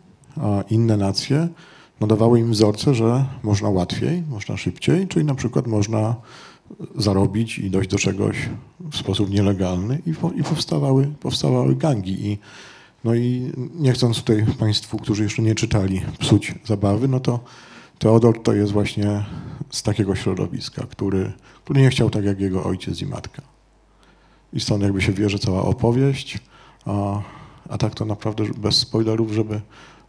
[0.70, 1.48] inne nacje
[2.00, 6.16] nadawały im wzorce, że można łatwiej, można szybciej, czyli na przykład można
[6.96, 8.50] zarobić i dojść do czegoś
[8.92, 12.28] w sposób nielegalny i, po, i powstawały, powstawały gangi.
[12.28, 12.38] I,
[13.04, 17.40] no i nie chcąc tutaj Państwu, którzy jeszcze nie czytali, psuć zabawy, no to
[18.00, 19.26] Teodor to jest właśnie
[19.70, 23.42] z takiego środowiska, który, który nie chciał tak jak jego ojciec i matka.
[24.54, 26.40] I stąd jakby się bierze cała opowieść,
[26.86, 27.22] a,
[27.70, 29.62] a tak to naprawdę bez spoilerów, żeby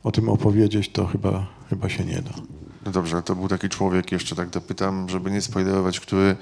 [0.02, 2.57] o tym opowiedzieć, to chyba, chyba się nie da.
[2.88, 6.36] No dobrze, to był taki człowiek, jeszcze tak dopytam, żeby nie spoilerować, który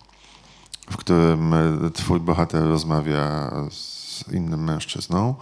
[0.91, 5.35] w którym e, twój bohater rozmawia z innym mężczyzną.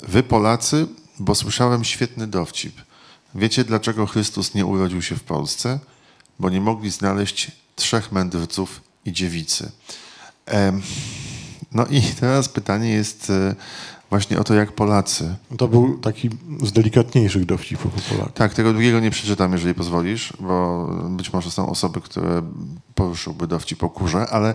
[0.00, 0.86] Wy, Polacy,
[1.20, 2.80] bo słyszałem świetny dowcip.
[3.34, 5.78] Wiecie, dlaczego Chrystus nie urodził się w Polsce?
[6.38, 9.72] Bo nie mogli znaleźć trzech mędrców i dziewicy.
[11.72, 13.54] No i teraz pytanie jest e,
[14.10, 15.34] właśnie o to, jak Polacy.
[15.58, 16.30] To był taki
[16.62, 18.32] z delikatniejszych dowcipów o Polakach.
[18.34, 22.42] Tak, tego drugiego nie przeczytam, jeżeli pozwolisz, bo być może są osoby, które
[22.94, 24.54] poruszyłby dowcip o kurze, ale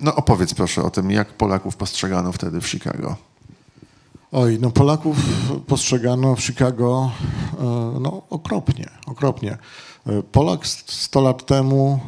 [0.00, 3.29] no opowiedz proszę o tym, jak Polaków postrzegano wtedy w Chicago.
[4.32, 5.16] Oj, no Polaków
[5.66, 7.10] postrzegano w Chicago
[7.60, 7.64] e,
[8.00, 9.58] no, okropnie, okropnie.
[10.06, 12.00] E, Polak 100 lat temu,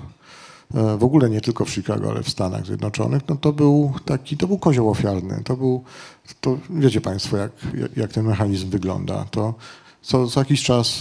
[0.74, 4.36] e, w ogóle nie tylko w Chicago, ale w Stanach Zjednoczonych, no to był taki,
[4.36, 5.42] to był kozioł ofiarny.
[5.44, 5.84] To był,
[6.40, 7.52] to wiecie Państwo, jak,
[7.96, 9.24] jak ten mechanizm wygląda.
[9.24, 9.54] To
[10.02, 11.00] co, co jakiś czas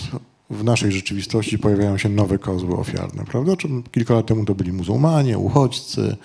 [0.50, 3.52] w naszej rzeczywistości pojawiają się nowe kozły ofiarne, prawda?
[3.92, 6.18] Kilka lat temu to byli muzułmanie, uchodźcy,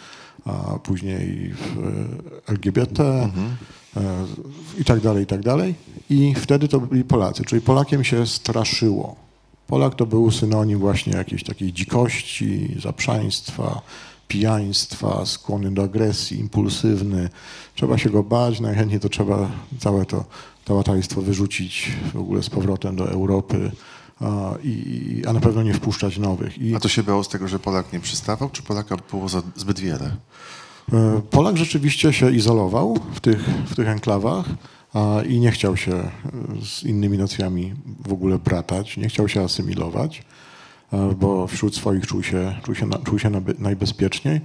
[0.44, 1.54] a później
[2.46, 3.22] LGBT.
[3.22, 3.56] Mhm
[4.78, 5.74] i tak dalej, i tak dalej.
[6.10, 9.16] I wtedy to byli Polacy, czyli Polakiem się straszyło.
[9.66, 13.82] Polak to był synonim właśnie jakiejś takiej dzikości, zaprzaństwa,
[14.28, 17.28] pijaństwa, skłonny do agresji, impulsywny.
[17.74, 20.24] Trzeba się go bać, najchętniej to trzeba całe to
[20.64, 23.70] tałataństwo wyrzucić w ogóle z powrotem do Europy,
[24.20, 26.58] a, i, a na pewno nie wpuszczać nowych.
[26.58, 26.74] I...
[26.74, 30.16] A to się było z tego, że Polak nie przystawał, czy Polaka było zbyt wiele?
[30.92, 34.46] E, Polak rzeczywiście się izolował w tych, w tych enklawach
[35.28, 36.10] i nie chciał się e,
[36.64, 37.74] z innymi nacjami
[38.06, 40.22] w ogóle bratać, nie chciał się asymilować,
[40.92, 44.40] e, bo wśród swoich czuł się, czuł się, czuł się najbezpieczniej.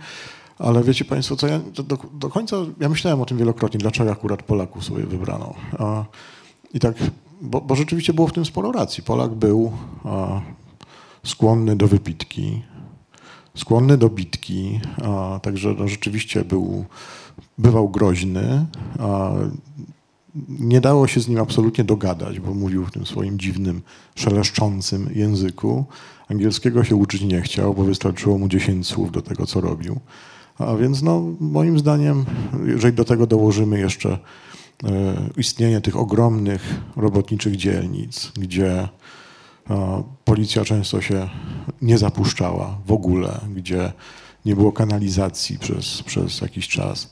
[0.59, 4.43] Ale wiecie Państwo, co ja do, do, końca, ja myślałem o tym wielokrotnie, dlaczego akurat
[4.43, 5.53] Polaków sobie wybrano.
[6.73, 6.95] I tak
[7.41, 9.03] bo, bo rzeczywiście było w tym sporo racji.
[9.03, 9.71] Polak był
[11.23, 12.61] skłonny do wypitki,
[13.55, 16.85] skłonny do bitki, a, także no, rzeczywiście był,
[17.57, 18.65] bywał groźny.
[18.99, 19.31] A,
[20.49, 23.81] nie dało się z nim absolutnie dogadać, bo mówił w tym swoim dziwnym,
[24.15, 25.85] szeleszczącym języku.
[26.29, 29.99] Angielskiego się uczyć nie chciał, bo wystarczyło mu 10 słów do tego, co robił.
[30.57, 32.25] A więc no, moim zdaniem,
[32.65, 34.17] jeżeli do tego dołożymy jeszcze e,
[35.37, 38.89] istnienie tych ogromnych robotniczych dzielnic, gdzie
[40.25, 41.29] policja często się
[41.81, 43.91] nie zapuszczała w ogóle, gdzie
[44.45, 47.11] nie było kanalizacji przez, przez jakiś czas,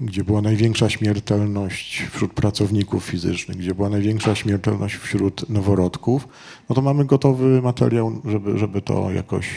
[0.00, 6.28] gdzie była największa śmiertelność wśród pracowników fizycznych, gdzie była największa śmiertelność wśród noworodków,
[6.68, 9.48] no to mamy gotowy materiał, żeby, żeby to jakoś,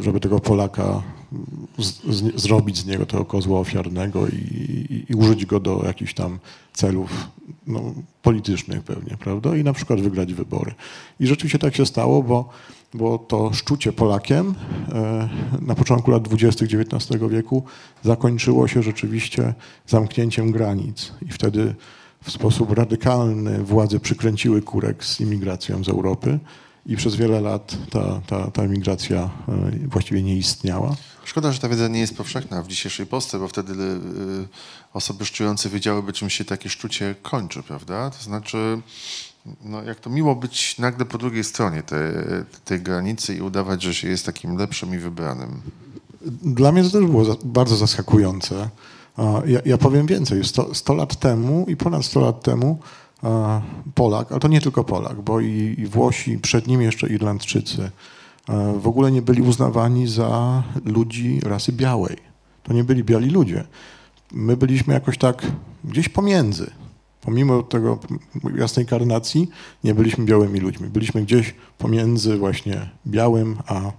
[0.00, 1.02] żeby tego Polaka
[1.78, 6.14] z, z, zrobić z niego tego kozła ofiarnego i, i, i użyć go do jakichś
[6.14, 6.38] tam
[6.72, 7.10] celów
[7.66, 9.56] no, politycznych pewnie, prawda?
[9.56, 10.74] I na przykład wygrać wybory.
[11.20, 12.48] I rzeczywiście tak się stało, bo
[12.94, 14.54] bo to szczucie Polakiem
[14.92, 15.28] e,
[15.60, 16.64] na początku lat 20.
[16.64, 17.62] XIX wieku
[18.02, 19.54] zakończyło się rzeczywiście
[19.86, 21.74] zamknięciem granic i wtedy
[22.22, 26.38] w sposób radykalny władze przykręciły kurek z imigracją z Europy
[26.86, 30.96] i przez wiele lat ta, ta, ta emigracja e, właściwie nie istniała.
[31.24, 33.98] Szkoda, że ta wiedza nie jest powszechna w dzisiejszej Polsce, bo wtedy y,
[34.92, 38.10] osoby szczujące wiedziałyby, czym się takie szczucie kończy, prawda?
[38.10, 38.82] To znaczy
[39.64, 42.00] no, jak to miło być nagle po drugiej stronie tej,
[42.64, 45.60] tej granicy i udawać, że się jest takim lepszym i wybranym.
[46.42, 48.68] Dla mnie to też było bardzo zaskakujące.
[49.46, 50.44] Ja, ja powiem więcej.
[50.44, 52.78] 100, 100, lat temu i ponad 100 lat temu
[53.94, 57.90] Polak, ale to nie tylko Polak, bo i, Włosi, przed nim jeszcze Irlandczycy,
[58.78, 62.16] w ogóle nie byli uznawani za ludzi rasy białej.
[62.62, 63.64] To nie byli biali ludzie.
[64.32, 65.46] My byliśmy jakoś tak
[65.84, 66.70] gdzieś pomiędzy
[67.22, 67.98] pomimo tego
[68.56, 69.50] jasnej karnacji,
[69.84, 70.88] nie byliśmy białymi ludźmi.
[70.88, 73.92] Byliśmy gdzieś pomiędzy właśnie białym a,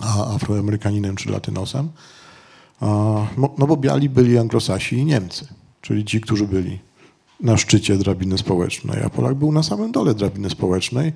[0.00, 1.88] a afroamerykaninem czy latynosem.
[3.58, 5.48] No bo biali byli anglosasi i Niemcy,
[5.80, 6.78] czyli ci, którzy byli
[7.42, 11.12] na szczycie drabiny społecznej, a Polak był na samym dole drabiny społecznej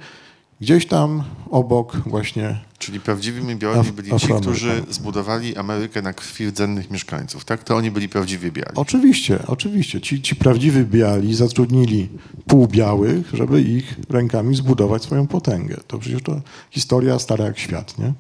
[0.61, 2.61] Gdzieś tam obok właśnie.
[2.79, 7.65] Czyli prawdziwymi białymi byli ci, którzy zbudowali Amerykę na krwi rdzennych mieszkańców, tak?
[7.65, 8.71] To oni byli prawdziwi biali.
[8.75, 10.01] Oczywiście, oczywiście.
[10.01, 12.09] Ci, ci prawdziwi biali zatrudnili
[12.47, 15.77] półbiałych, żeby ich rękami zbudować swoją potęgę.
[15.87, 18.13] To przecież to historia stara jak świat, nie?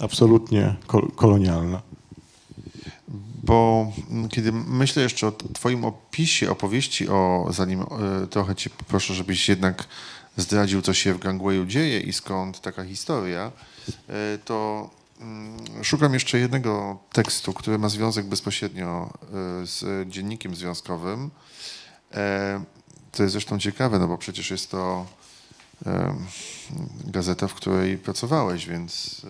[0.00, 1.82] Absolutnie kol kolonialna.
[3.48, 3.92] Bo
[4.30, 9.84] kiedy myślę jeszcze o twoim opisie, opowieści o, zanim e, trochę cię proszę, żebyś jednak
[10.36, 13.52] zdradził, co się w Gangwayu dzieje i skąd taka historia,
[14.08, 21.30] e, to mm, szukam jeszcze jednego tekstu, który ma związek bezpośrednio e, z dziennikiem związkowym.
[23.12, 25.06] To jest zresztą ciekawe, no bo przecież jest to
[27.04, 29.22] gazeta, w której pracowałeś, więc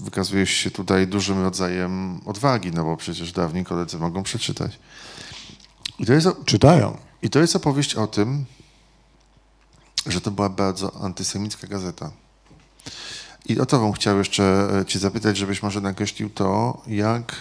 [0.00, 4.78] wykazujesz się tutaj dużym rodzajem odwagi, no bo przecież dawni koledzy mogą przeczytać.
[5.98, 6.96] I to jest, Czytają.
[7.22, 8.44] I to jest opowieść o tym,
[10.06, 12.10] że to była bardzo antysemicka gazeta.
[13.46, 17.34] I o to bym chciał jeszcze e, cię zapytać, żebyś może nakreślił to, jak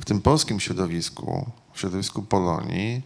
[0.00, 3.02] w tym polskim środowisku, w środowisku Polonii,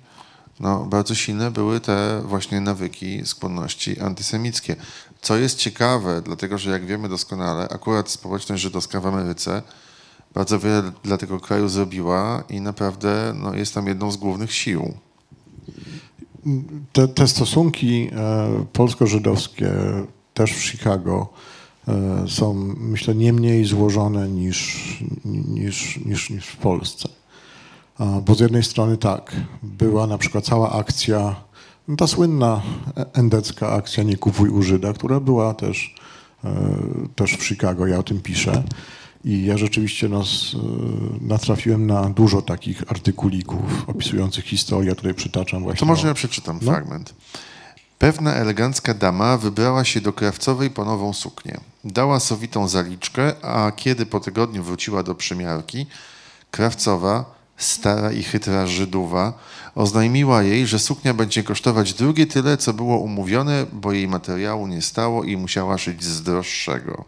[0.61, 4.77] no, bardzo silne były te właśnie nawyki, skłonności antysemickie.
[5.23, 9.63] Co jest ciekawe, dlatego że jak wiemy doskonale, akurat społeczność żydowska w Ameryce
[10.35, 14.95] bardzo wiele dla tego kraju zrobiła i naprawdę no, jest tam jedną z głównych sił
[16.93, 19.73] te, te stosunki e, polsko-żydowskie
[20.35, 21.29] też w Chicago
[21.89, 27.09] e, są, myślę, nie mniej złożone niż, niż, niż, niż w Polsce.
[28.27, 31.37] Bo z jednej strony tak, była na przykład cała akcja,
[31.93, 32.63] no ta słynna
[33.13, 35.95] endecka akcja Nie kupuj u Żyda, która była też,
[36.45, 36.51] e,
[37.17, 38.63] też w Chicago, ja o tym piszę.
[39.25, 40.23] I ja rzeczywiście no,
[41.21, 44.89] natrafiłem na dużo takich artykulików opisujących historię.
[44.89, 45.81] Ja tutaj przytaczam właśnie.
[45.81, 46.73] To może ja przeczytam no?
[46.73, 47.15] fragment.
[47.99, 51.61] Pewna elegancka dama wybrała się do krawcowej po nową suknię.
[51.85, 55.87] Dała sowitą zaliczkę, a kiedy po tygodniu wróciła do przymiarki,
[56.51, 59.33] krawcowa, stara i chytra Żydowa,
[59.75, 64.83] oznajmiła jej, że suknia będzie kosztować drugie tyle, co było umówione, bo jej materiału nie
[64.83, 67.05] stało i musiała szyć z droższego.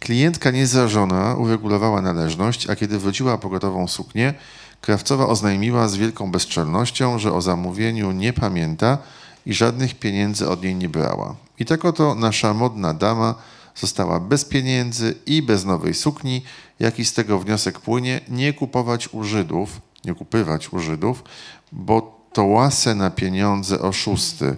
[0.00, 4.34] Klientka niezrażona uregulowała należność, a kiedy wróciła po gotową suknię,
[4.80, 8.98] krawcowa oznajmiła z wielką bezczelnością, że o zamówieniu nie pamięta
[9.46, 11.34] i żadnych pieniędzy od niej nie brała.
[11.58, 13.34] I tak oto nasza modna dama
[13.76, 16.42] została bez pieniędzy i bez nowej sukni,
[16.80, 21.24] jaki z tego wniosek płynie, nie kupować u Żydów, nie kupywać u Żydów,
[21.72, 24.56] bo to łasę na pieniądze oszusty.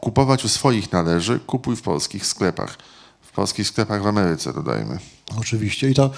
[0.00, 2.78] Kupować u swoich należy, kupuj w polskich sklepach.
[3.20, 4.98] W polskich sklepach w Ameryce, dodajmy.
[5.38, 5.90] Oczywiście.
[5.90, 6.10] I to,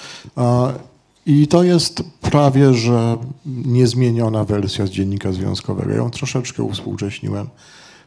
[1.27, 3.17] I to jest prawie, że
[3.47, 5.91] niezmieniona wersja z dziennika związkowego.
[5.91, 7.49] Ja ją troszeczkę uwspółcześniłem,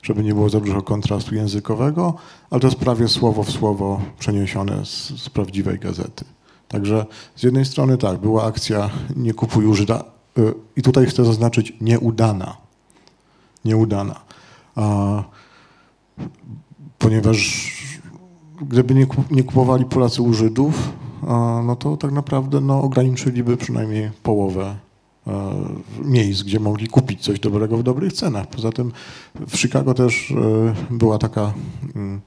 [0.04, 2.14] żeby nie było za dużo kontrastu językowego,
[2.50, 6.26] ale to jest prawie słowo w słowo przeniesione z, z prawdziwej gazety.
[6.72, 7.06] Także
[7.36, 10.04] z jednej strony tak, była akcja nie kupuj Żyda
[10.38, 12.58] y, i tutaj chcę zaznaczyć nieudana.
[13.66, 14.22] Nieudana.
[14.76, 15.24] A,
[17.00, 17.72] ponieważ
[18.62, 20.90] gdyby nie, nie kupowali Polacy u Żydów,
[21.66, 24.76] no to tak naprawdę no, ograniczyliby przynajmniej połowę
[25.26, 25.32] a,
[26.04, 28.48] miejsc, gdzie mogli kupić coś dobrego w dobrych cenach.
[28.48, 28.92] Poza tym
[29.48, 30.36] w Chicago też y,
[30.90, 31.54] była taka
[31.96, 32.22] mm,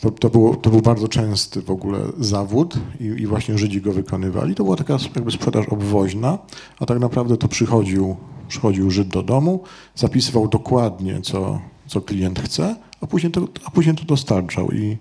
[0.00, 3.92] to, to, było, to był bardzo częsty w ogóle zawód i, i, właśnie Żydzi go
[3.92, 4.54] wykonywali.
[4.54, 6.38] To była taka jakby sprzedaż obwoźna,
[6.80, 8.16] a tak naprawdę to przychodził,
[8.48, 9.62] przychodził Żyd do domu,
[9.94, 14.96] zapisywał dokładnie, co, co klient chce, a później, to, a później to dostarczał i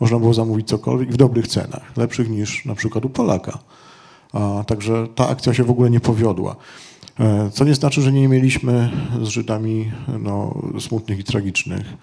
[0.00, 3.58] można było zamówić cokolwiek w dobrych cenach, lepszych niż na przykład u Polaka.
[4.32, 6.56] A, także ta akcja się w ogóle nie powiodła.
[7.20, 8.90] E, co nie znaczy, że nie mieliśmy
[9.22, 11.96] z Żydami no, smutnych i tragicznych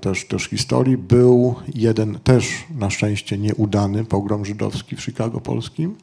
[0.00, 0.96] też, też historii.
[0.96, 5.94] Był jeden też na szczęście nieudany pogrom żydowski w Chicago polskim.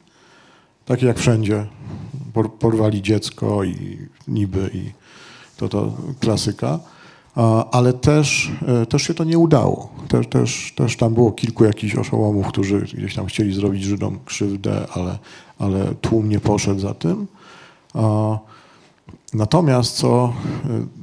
[0.84, 1.66] Tak jak wszędzie.
[2.58, 4.92] Porwali dziecko i niby i
[5.56, 6.78] to to klasyka.
[7.70, 9.88] Ale też, e, też się to nie udało.
[10.08, 14.86] Też, też, też tam było kilku jakichś oszołomów, którzy gdzieś tam chcieli zrobić Żydom krzywdę,
[14.94, 15.18] ale,
[15.58, 17.26] ale tłum nie poszedł za tym.
[19.34, 20.32] Natomiast co,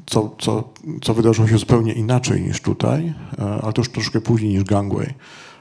[0.06, 0.70] co, co,
[1.02, 5.14] co wydarzyło się zupełnie inaczej niż tutaj, e, ale to już troszkę później niż Gangway,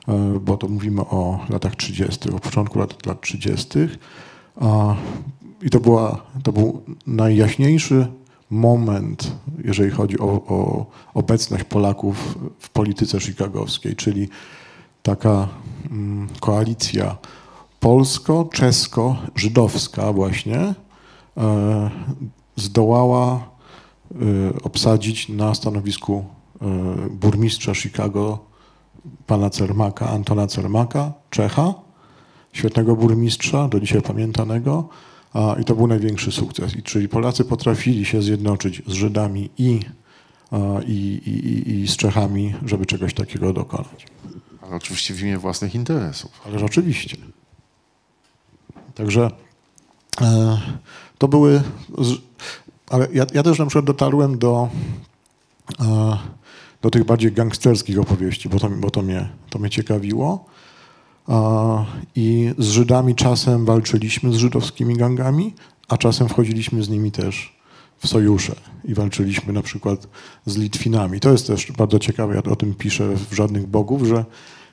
[0.09, 3.79] e, bo to mówimy o latach 30., o początku lat, lat 30.
[5.63, 8.07] I to, była, to był najjaśniejszy
[8.51, 9.33] moment,
[9.65, 14.29] jeżeli chodzi o, o obecność Polaków w polityce chicagowskiej, czyli
[15.03, 15.49] taka
[15.91, 17.17] mm, koalicja
[17.81, 20.75] polsko-czesko-żydowska właśnie,
[21.37, 21.91] e,
[22.57, 23.49] zdołała
[24.13, 26.25] y, obsadzić na stanowisku
[27.07, 28.39] y, burmistrza Chicago
[29.27, 31.75] pana Cermaka, Antona Cermaka, Czecha,
[32.53, 34.89] świetnego burmistrza, do dzisiaj pamiętanego,
[35.61, 36.77] i to był największy sukces.
[36.77, 39.81] I, czyli Polacy potrafili się zjednoczyć z Żydami i,
[40.87, 44.07] i, i, i z Czechami, żeby czegoś takiego dokonać.
[44.63, 46.31] Ale oczywiście w imię własnych interesów.
[46.47, 47.17] Ależ oczywiście.
[48.95, 49.31] Także
[50.21, 50.61] e,
[51.19, 51.63] to były
[52.91, 54.69] ale ja, ja też na przykład dotarłem do,
[55.81, 56.19] e,
[56.83, 60.45] do tych bardziej gangsterskich opowieści, bo to, bo to, mnie, to mnie ciekawiło.
[61.29, 61.85] E,
[62.17, 65.55] I z Żydami czasem walczyliśmy z żydowskimi gangami,
[65.89, 67.55] a czasem wchodziliśmy z nimi też
[67.99, 68.55] w sojusze
[68.85, 70.09] i walczyliśmy na przykład
[70.47, 71.21] z Litwinami.
[71.21, 74.25] To jest też bardzo ciekawe, ja o tym piszę w Żadnych Bogów, że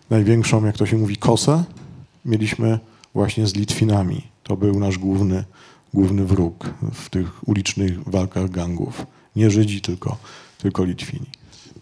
[0.10, 1.64] największą, jak to się mówi, kosę
[2.26, 2.80] mieliśmy
[3.14, 4.28] właśnie z Litwinami.
[4.44, 5.44] To był nasz główny
[5.94, 9.06] główny wróg w tych ulicznych walkach gangów.
[9.36, 10.18] Nie Żydzi, tylko,
[10.58, 11.26] tylko Litwini.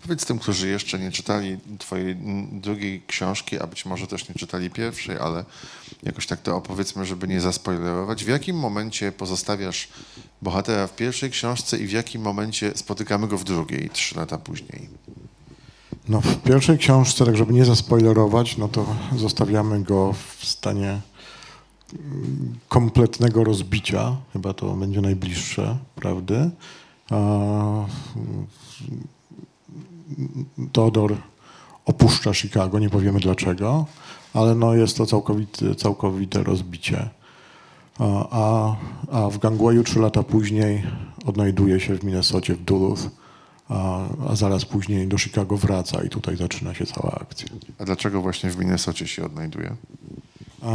[0.02, 2.16] Powiedz tym, którzy jeszcze nie czytali twojej
[2.52, 5.46] drugiej książki, a być może też nie czytali pierwszej, ale
[6.04, 8.26] jakoś tak to opowiedzmy, żeby nie zaspoilerować.
[8.26, 9.88] W jakim momencie pozostawiasz
[10.42, 14.90] bohatera w pierwszej książce i w jakim momencie spotykamy go w drugiej, trzy lata później?
[16.08, 21.02] No w pierwszej książce, tak żeby nie zaspoilerować, no to zostawiamy go w stanie
[22.68, 26.50] kompletnego rozbicia, chyba to będzie najbliższe prawdy.
[30.72, 31.18] Teodor
[31.86, 33.86] opuszcza Chicago, nie powiemy dlaczego,
[34.34, 37.10] ale no jest to całkowite, całkowite rozbicie.
[38.32, 38.76] A,
[39.12, 40.84] a w Gangwayu trzy lata później
[41.26, 43.02] odnajduje się w Minnesocie, w Duluth,
[43.70, 47.48] a, a, zaraz później do Chicago wraca i tutaj zaczyna się cała akcja.
[47.80, 49.76] A dlaczego właśnie w Minnesocie się odnajduje?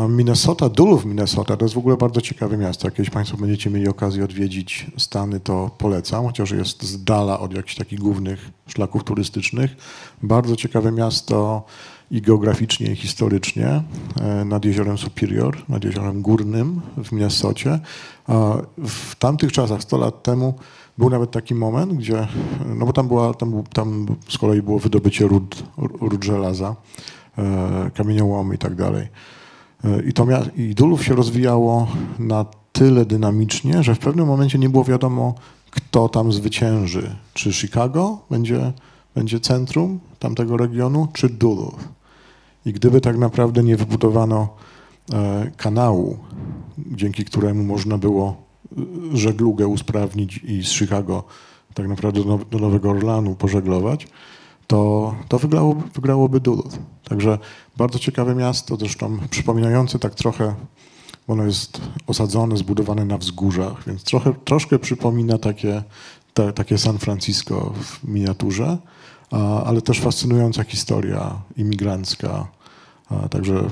[0.08, 2.86] Minnesota, Duluth, Minnesota to jest w ogóle bardzo ciekawe miasto.
[2.86, 7.54] Jak kiedyś Państwo będziecie mieli okazję odwiedzić Stany, to polecam, chociaż jest z dala od
[7.54, 9.76] jakichś takich głównych szlaków turystycznych.
[10.22, 11.64] Bardzo ciekawe miasto
[12.10, 13.82] i geograficznie, i historycznie
[14.20, 17.80] e, nad jeziorem Superior, nad jeziorem Górnym w Minnesocie.
[18.78, 20.54] W tamtych czasach, 100 lat temu,
[20.98, 22.28] był nawet taki moment, gdzie,
[22.66, 25.62] no bo tam, była, tam, tam z kolei było wydobycie ród,
[26.00, 26.76] ród żelaza,
[27.38, 29.08] e, kamieniołomy i tak dalej.
[30.06, 30.26] I, to
[30.56, 31.86] I Dulów się rozwijało
[32.18, 35.34] na tyle dynamicznie, że w pewnym momencie nie było wiadomo,
[35.70, 37.16] kto tam zwycięży.
[37.34, 38.72] Czy Chicago będzie,
[39.14, 41.88] będzie centrum tamtego regionu, czy Duluth.
[42.66, 44.48] I gdyby tak naprawdę nie wybudowano
[45.12, 46.18] e, kanału,
[46.78, 48.44] dzięki któremu można było
[49.12, 51.24] żeglugę usprawnić i z Chicago
[51.74, 54.06] tak naprawdę do, do Nowego Orlanu pożeglować,
[54.66, 56.78] to, to wygrało, wygrałoby Duluth.
[57.08, 57.38] Także
[57.76, 60.54] bardzo ciekawe miasto, zresztą przypominające tak trochę,
[61.28, 65.82] ono jest osadzone, zbudowane na wzgórzach, więc trochę, troszkę przypomina takie,
[66.34, 68.78] te, takie San Francisco w miniaturze,
[69.30, 72.46] a, ale też fascynująca historia imigrancka.
[73.10, 73.70] A, także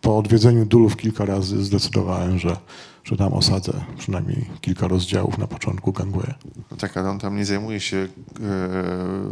[0.00, 2.56] po odwiedzeniu Dulów kilka razy zdecydowałem, że
[3.04, 6.34] że tam osadzę przynajmniej kilka rozdziałów na początku Gangway.
[6.70, 8.08] No tak, ale on tam nie zajmuje się e,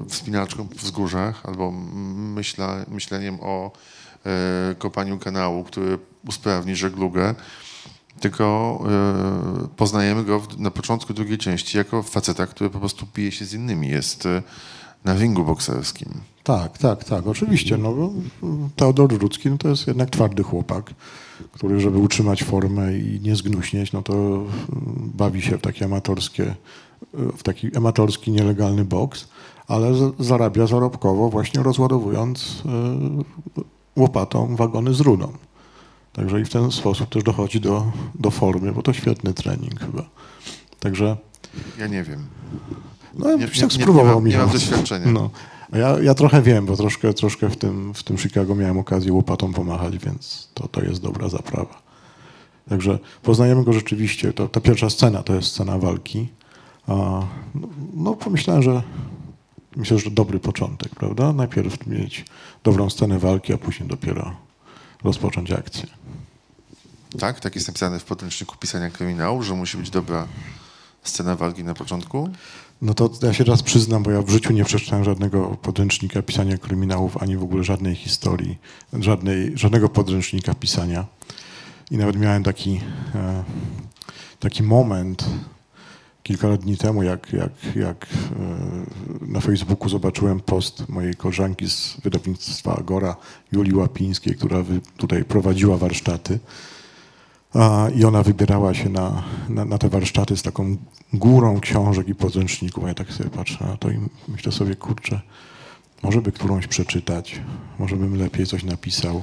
[0.08, 1.72] wspinaczką w wzgórzach albo
[2.16, 3.72] myśla, myśleniem o
[4.26, 5.98] e, kopaniu kanału, który
[6.28, 7.34] usprawni żeglugę,
[8.20, 8.78] tylko
[9.64, 13.44] e, poznajemy go w, na początku drugiej części jako faceta, który po prostu pije się
[13.44, 13.88] z innymi.
[13.88, 14.42] Jest e,
[15.04, 16.08] na ringu bokserskim.
[16.44, 17.76] Tak, tak, tak, oczywiście.
[17.76, 18.10] No,
[18.76, 20.90] Teodor Rudzki no, to jest jednak twardy chłopak
[21.52, 24.46] który, żeby utrzymać formę i nie zgnuśnieć, no to mm,
[25.14, 26.54] bawi się w takie amatorskie,
[27.12, 29.28] w taki amatorski, nielegalny boks,
[29.68, 32.62] ale zarabia zarobkowo właśnie rozładowując
[33.56, 35.32] y, łopatą wagony z rudą.
[36.12, 40.04] Także i w ten sposób też dochodzi do, do formy, bo to świetny trening chyba.
[40.80, 41.16] Także...
[41.78, 42.26] Ja nie wiem.
[43.14, 45.06] No, nie, tak spróbował nie, nie, nie mam doświadczenia.
[45.06, 45.30] No.
[45.72, 49.52] Ja, ja trochę wiem, bo troszkę, troszkę w, tym, w tym Chicago miałem okazję łopatą
[49.52, 51.82] pomachać, więc to, to jest dobra zaprawa.
[52.68, 54.32] Także poznajemy go rzeczywiście.
[54.32, 56.28] To, ta pierwsza scena to jest scena walki.
[56.86, 56.92] A,
[57.54, 58.82] no, no, pomyślałem, że
[59.76, 61.32] myślę, że dobry początek, prawda?
[61.32, 62.24] Najpierw mieć
[62.64, 64.36] dobrą scenę walki, a później dopiero
[65.04, 65.86] rozpocząć akcję.
[67.18, 67.40] Tak?
[67.40, 70.26] Tak jest napisane w podręczniku pisania kryminału, że musi być dobra
[71.02, 72.30] scena walki na początku?
[72.82, 76.58] No to ja się teraz przyznam, bo ja w życiu nie przeczytałem żadnego podręcznika pisania
[76.58, 78.58] kryminałów, ani w ogóle żadnej historii,
[78.92, 81.06] żadnej, żadnego podręcznika pisania.
[81.90, 82.80] I nawet miałem taki,
[83.14, 83.44] e,
[84.38, 85.24] taki moment
[86.22, 91.96] kilka lat dni temu, jak, jak, jak e, na Facebooku zobaczyłem post mojej koleżanki z
[92.02, 93.16] wydawnictwa Agora,
[93.52, 94.64] Julii Łapińskiej, która
[94.96, 96.38] tutaj prowadziła warsztaty.
[97.94, 100.76] I ona wybierała się na, na, na, te warsztaty z taką
[101.12, 102.84] górą książek i podręczników.
[102.86, 105.20] Ja tak sobie patrzę na to i myślę sobie, kurczę,
[106.02, 107.40] może by którąś przeczytać,
[107.78, 109.22] może bym lepiej coś napisał.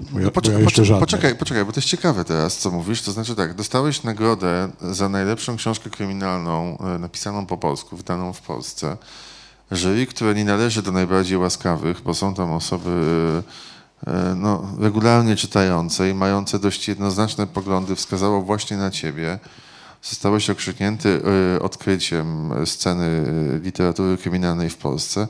[0.00, 3.02] Bo ja, no poczekaj, bo ja poczekaj, poczekaj, bo to jest ciekawe teraz, co mówisz.
[3.02, 8.40] To znaczy tak, dostałeś nagrodę za najlepszą książkę kryminalną e, napisaną po polsku, wydaną w
[8.40, 8.96] Polsce.
[9.70, 13.42] Jury, które nie należy do najbardziej łaskawych, bo są tam osoby E,
[14.36, 19.38] no, regularnie czytające i mające dość jednoznaczne poglądy wskazało właśnie na ciebie.
[20.02, 21.20] Zostałeś okrzyknięty
[21.56, 23.24] e, odkryciem sceny
[23.62, 25.28] literatury kryminalnej w Polsce.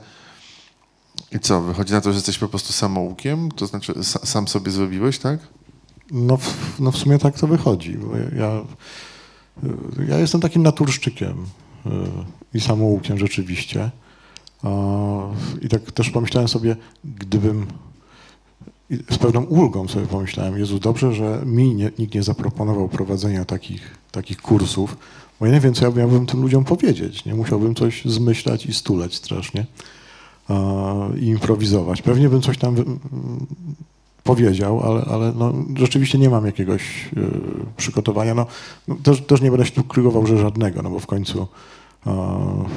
[1.32, 3.50] I co, wychodzi na to, że jesteś po prostu samoukiem?
[3.50, 5.38] To znaczy sam sobie zrobiłeś, tak?
[6.10, 6.38] No,
[6.78, 7.98] no w sumie tak to wychodzi.
[8.38, 8.50] ja,
[10.08, 11.46] ja jestem takim naturszczykiem
[11.86, 11.90] e,
[12.54, 13.90] i samoukiem rzeczywiście.
[15.62, 17.66] I tak też pomyślałem sobie, gdybym
[18.90, 23.44] i z pewną ulgą sobie pomyślałem, Jezu, dobrze, że mi nie, nikt nie zaproponował prowadzenia
[23.44, 24.96] takich, takich kursów,
[25.40, 27.24] bo nie wiem, co ja miałbym tym ludziom powiedzieć.
[27.24, 29.66] Nie musiałbym coś zmyślać i stuleć strasznie
[31.20, 32.02] i improwizować.
[32.02, 32.76] Pewnie bym coś tam
[34.22, 37.30] powiedział, ale, ale no, rzeczywiście nie mam jakiegoś y,
[37.76, 38.34] przygotowania.
[38.34, 38.46] No,
[38.88, 41.46] no, też, też nie będę się tu krygował, że żadnego, no bo w końcu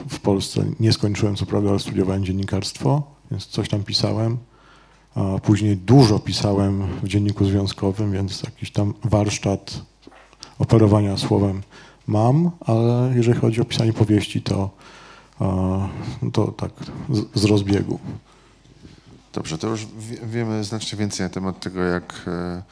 [0.10, 4.38] w Polsce nie skończyłem, co prawda, ale studiowałem dziennikarstwo, więc coś tam pisałem.
[5.44, 9.82] Później dużo pisałem w dzienniku związkowym, więc jakiś tam warsztat
[10.60, 11.62] operowania słowem
[12.08, 14.70] mam, ale jeżeli chodzi o pisanie powieści, to,
[16.34, 16.72] to tak
[17.36, 18.00] z, rozbiegu.
[19.34, 19.88] Dobrze, to już
[20.24, 22.64] wiemy znacznie więcej na temat tego, jak e,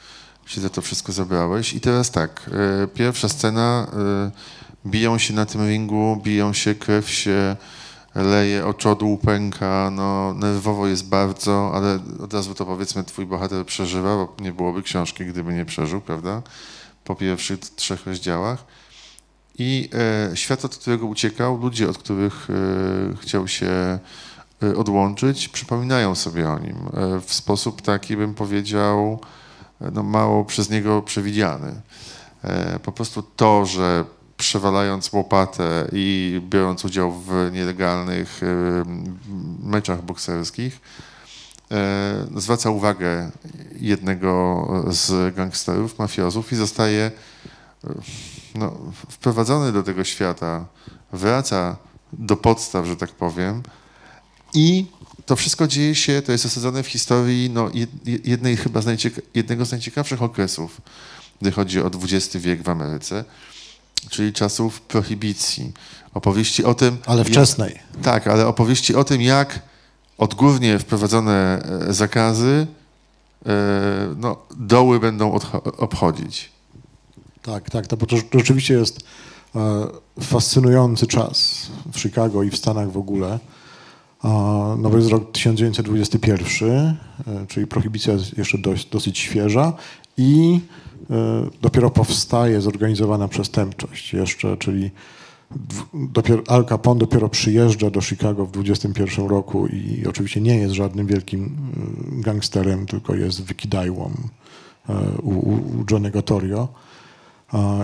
[0.46, 1.74] się za to wszystko zabrałeś.
[1.74, 2.50] I teraz tak,
[2.82, 4.30] e, pierwsza scena, e,
[4.90, 7.56] biją się na tym ringu, biją się, krew się
[8.22, 14.16] leje, oczodół pęka, no nerwowo jest bardzo, ale od razu to powiedzmy twój bohater przeżywa,
[14.16, 16.42] bo nie byłoby książki, gdyby nie przeżył, prawda?
[17.04, 18.64] Po pierwszych trzech rozdziałach.
[19.58, 19.90] I
[20.32, 23.98] e, świat, od którego uciekał, ludzie, od których e, chciał się
[24.62, 29.20] e, odłączyć, przypominają sobie o nim e, w sposób taki, bym powiedział,
[29.80, 31.80] e, no, mało przez niego przewidziany.
[32.44, 34.04] E, po prostu to, że
[34.38, 38.40] przewalając łopatę i biorąc udział w nielegalnych
[39.62, 40.80] meczach bokserskich,
[41.70, 43.30] e, zwraca uwagę
[43.80, 47.10] jednego z gangsterów, mafiozów i zostaje
[47.84, 47.88] e,
[48.54, 48.76] no,
[49.10, 50.66] wprowadzony do tego świata,
[51.12, 51.76] wraca
[52.12, 53.62] do podstaw, że tak powiem,
[54.54, 54.86] i
[55.26, 57.70] to wszystko dzieje się, to jest osadzone w historii no,
[58.24, 59.02] jednej chyba z
[59.34, 60.80] jednego z najciekawszych okresów
[61.40, 63.24] gdy chodzi o XX wiek w Ameryce,
[64.10, 65.72] czyli czasów prohibicji.
[66.14, 66.96] Opowieści o tym.
[67.06, 67.74] Ale wczesnej.
[67.94, 69.62] Jak, tak, ale opowieści o tym, jak
[70.18, 72.66] odgórnie wprowadzone e, zakazy
[73.46, 73.50] e,
[74.16, 75.38] no, doły będą
[75.78, 76.50] obchodzić.
[77.42, 79.00] Tak, tak, to, to rzeczywiście jest
[79.56, 79.86] e,
[80.20, 83.38] fascynujący czas w Chicago i w Stanach w ogóle.
[84.78, 86.96] No bo jest rok 1921,
[87.48, 89.72] czyli prohibicja jest jeszcze dość, dosyć świeża
[90.16, 90.60] i
[91.62, 94.90] dopiero powstaje zorganizowana przestępczość jeszcze, czyli
[95.94, 101.06] dopiero, Al Capone dopiero przyjeżdża do Chicago w 21 roku i oczywiście nie jest żadnym
[101.06, 101.44] wielkim
[102.18, 104.10] y, gangsterem, tylko jest wykidajłą
[104.88, 104.92] y,
[105.22, 106.68] u, u Johnny'ego Torrio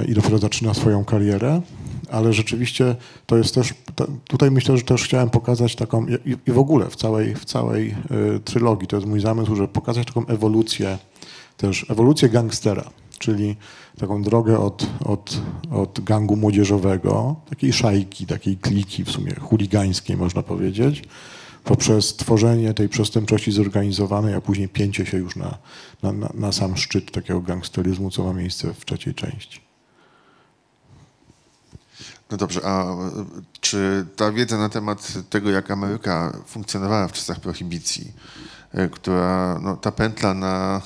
[0.08, 1.62] i dopiero zaczyna swoją karierę,
[2.10, 2.96] ale rzeczywiście
[3.26, 3.74] to jest też,
[4.24, 6.06] tutaj myślę, że też chciałem pokazać taką,
[6.46, 7.94] i w ogóle w całej, w całej
[8.36, 10.98] y, trylogii, to jest mój zamysł, żeby pokazać taką ewolucję,
[11.56, 12.90] też ewolucję gangstera
[13.24, 13.56] czyli
[13.98, 20.42] taką drogę od, od, od gangu młodzieżowego, takiej szajki, takiej kliki w sumie chuligańskiej można
[20.42, 21.02] powiedzieć,
[21.64, 25.58] poprzez tworzenie tej przestępczości zorganizowanej, a później pięcie się już na,
[26.02, 29.60] na, na sam szczyt takiego gangsteryzmu, co ma miejsce w trzeciej części.
[32.30, 32.96] No dobrze, a
[33.60, 38.12] czy ta wiedza na temat tego, jak Ameryka funkcjonowała w czasach prohibicji,
[38.72, 40.82] e, która, no, ta pętla na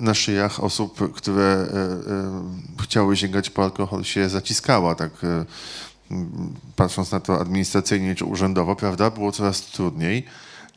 [0.00, 1.76] na, szyjach osób, które e,
[2.12, 5.44] e, chciały sięgać po alkohol się zaciskała, tak e,
[6.76, 10.24] patrząc na to administracyjnie czy urzędowo, prawda, było coraz trudniej.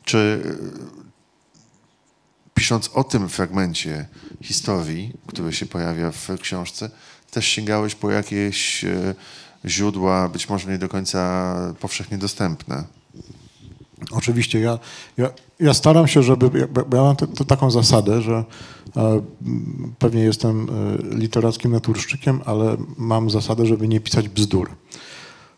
[0.04, 0.42] Czy
[2.54, 4.06] pisząc o tym fragmencie
[4.42, 6.90] historii, który się pojawia w książce,
[7.30, 8.84] też sięgałeś po jakieś
[9.64, 12.84] źródła, być może nie do końca powszechnie dostępne?
[14.10, 14.78] Oczywiście, ja,
[15.16, 15.30] ja,
[15.60, 16.58] ja staram się, żeby.
[16.58, 17.16] Ja, ja mam
[17.46, 18.44] taką zasadę, że
[19.98, 24.70] pewnie jestem e, literackim naturszczykiem, ale mam zasadę, żeby nie pisać bzdur.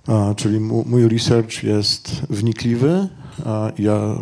[0.08, 3.08] E, czyli mój research jest wnikliwy.
[3.78, 4.16] ja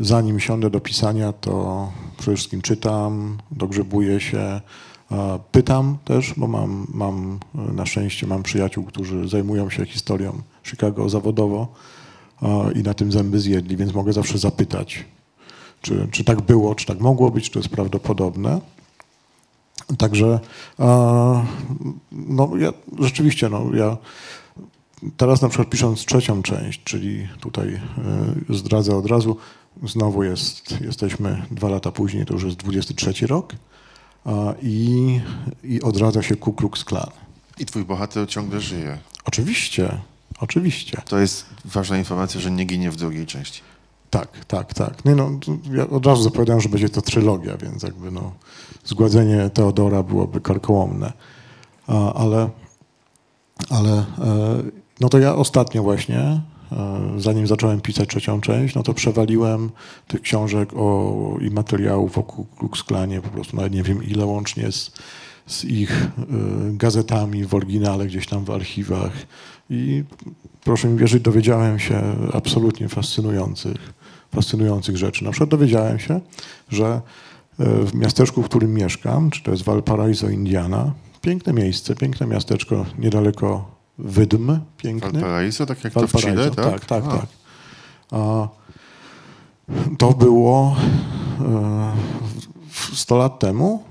[0.00, 4.60] zanim siądę do pisania, to przede wszystkim czytam, dogrzebuję się,
[5.52, 11.68] pytam też, bo mam, mam na szczęście mam przyjaciół, którzy zajmują się historią Chicago zawodowo
[12.74, 15.04] i na tym zęby zjedli, więc mogę zawsze zapytać,
[15.82, 18.60] czy, czy tak było, czy tak mogło być, czy to jest prawdopodobne.
[19.98, 20.40] Także
[22.12, 23.96] no, ja, rzeczywiście, no, ja
[25.16, 27.80] teraz na przykład pisząc trzecią część, czyli tutaj e,
[28.54, 29.36] zdradzę od razu,
[29.82, 33.52] znowu jest, jesteśmy dwa lata później, to już jest 23 rok
[34.62, 35.20] i,
[35.64, 37.10] i odradza się Ku Klux Klan.
[37.58, 38.98] I twój bohater ciągle żyje.
[39.24, 39.98] Oczywiście,
[40.42, 41.02] Oczywiście.
[41.04, 43.62] To jest ważna informacja, że nie ginie w drugiej części.
[44.12, 45.04] Tak, tak, tak.
[45.04, 45.30] Nie no,
[45.72, 48.32] ja od razu zapowiadałem, że będzie to trylogia, więc jakby no,
[48.84, 51.12] zgładzenie Teodora byłoby karkołomne.
[51.86, 52.50] A, ale,
[53.70, 54.04] ale e,
[55.00, 56.40] no to ja ostatnio właśnie, e,
[57.16, 59.70] zanim zacząłem pisać trzecią część, no to przewaliłem
[60.08, 64.72] tych książek o, i materiałów wokół Klux Klanie, po prostu nawet nie wiem ile łącznie
[64.72, 64.90] z,
[65.46, 66.08] z ich y,
[66.72, 69.12] gazetami w oryginale gdzieś tam w archiwach,
[69.70, 70.04] i
[70.64, 74.01] proszę mi wierzyć, dowiedziałem się absolutnie fascynujących,
[74.34, 75.24] fascynujących rzeczy.
[75.24, 76.20] Na przykład dowiedziałem się,
[76.68, 76.86] że
[77.58, 82.86] e, w miasteczku, w którym mieszkam, czy to jest Valparaiso, Indiana, piękne miejsce, piękne miasteczko
[82.98, 85.12] niedaleko Wydm, piękny.
[85.12, 86.86] Valparaiso, tak jak Valparaiso, to w Chile, tak?
[86.86, 87.26] Tak, tak, tak.
[88.10, 88.48] A,
[89.98, 90.76] to było
[91.40, 91.92] e,
[92.92, 93.82] 100 lat temu,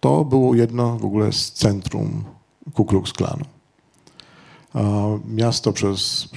[0.00, 2.24] to było jedno w ogóle z centrum
[2.74, 3.44] Ku Klux Klanu.
[5.28, 6.28] Miasto, przez,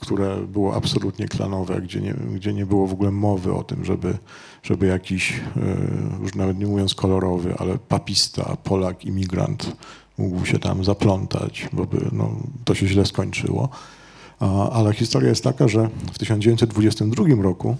[0.00, 4.18] które było absolutnie klanowe, gdzie nie, gdzie nie było w ogóle mowy o tym, żeby,
[4.62, 9.76] żeby jakiś, e, już nawet nie mówiąc kolorowy, ale papista, Polak, imigrant
[10.18, 13.68] mógł się tam zaplątać, bo by, no, to się źle skończyło.
[14.72, 17.76] Ale historia jest taka, że w 1922 roku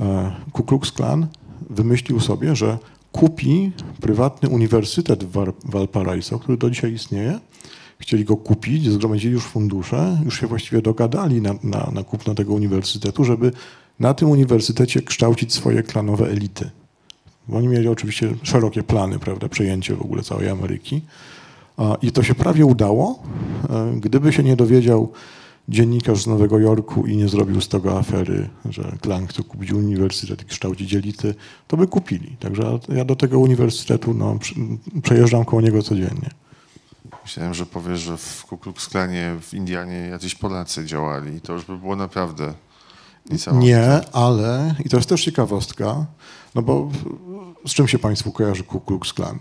[0.00, 1.26] e, Ku Klux Klan
[1.70, 2.78] wymyślił sobie, że
[3.12, 7.40] kupi prywatny uniwersytet w Valparaiso, który do dzisiaj istnieje,
[7.98, 12.52] chcieli go kupić, zgromadzili już fundusze, już się właściwie dogadali na, na, na kupno tego
[12.52, 13.52] uniwersytetu, żeby
[14.00, 16.70] na tym uniwersytecie kształcić swoje klanowe elity.
[17.48, 21.02] Bo oni mieli oczywiście szerokie plany, prawda, przejęcie w ogóle całej Ameryki.
[22.02, 23.22] I to się prawie udało.
[23.70, 25.12] E, gdyby się nie dowiedział
[25.68, 30.42] dziennikarz z Nowego Jorku i nie zrobił z tego afery, że klan chce kupić uniwersytet
[30.42, 31.34] i kształcić elity,
[31.68, 32.36] to by kupili.
[32.40, 34.38] Także ja do tego uniwersytetu no,
[35.02, 36.30] przejeżdżam koło niego codziennie.
[37.24, 41.40] Myślałem, że powiesz, że w Ku Klux Klanie w Indianie jacyś Polacy działali.
[41.40, 42.54] To już by było naprawdę
[43.30, 43.66] niesamowite.
[43.72, 46.06] Nie, ale, i to jest też ciekawostka,
[46.54, 46.90] no bo
[47.66, 49.38] z czym się Państwu kojarzy Ku Klux Klan?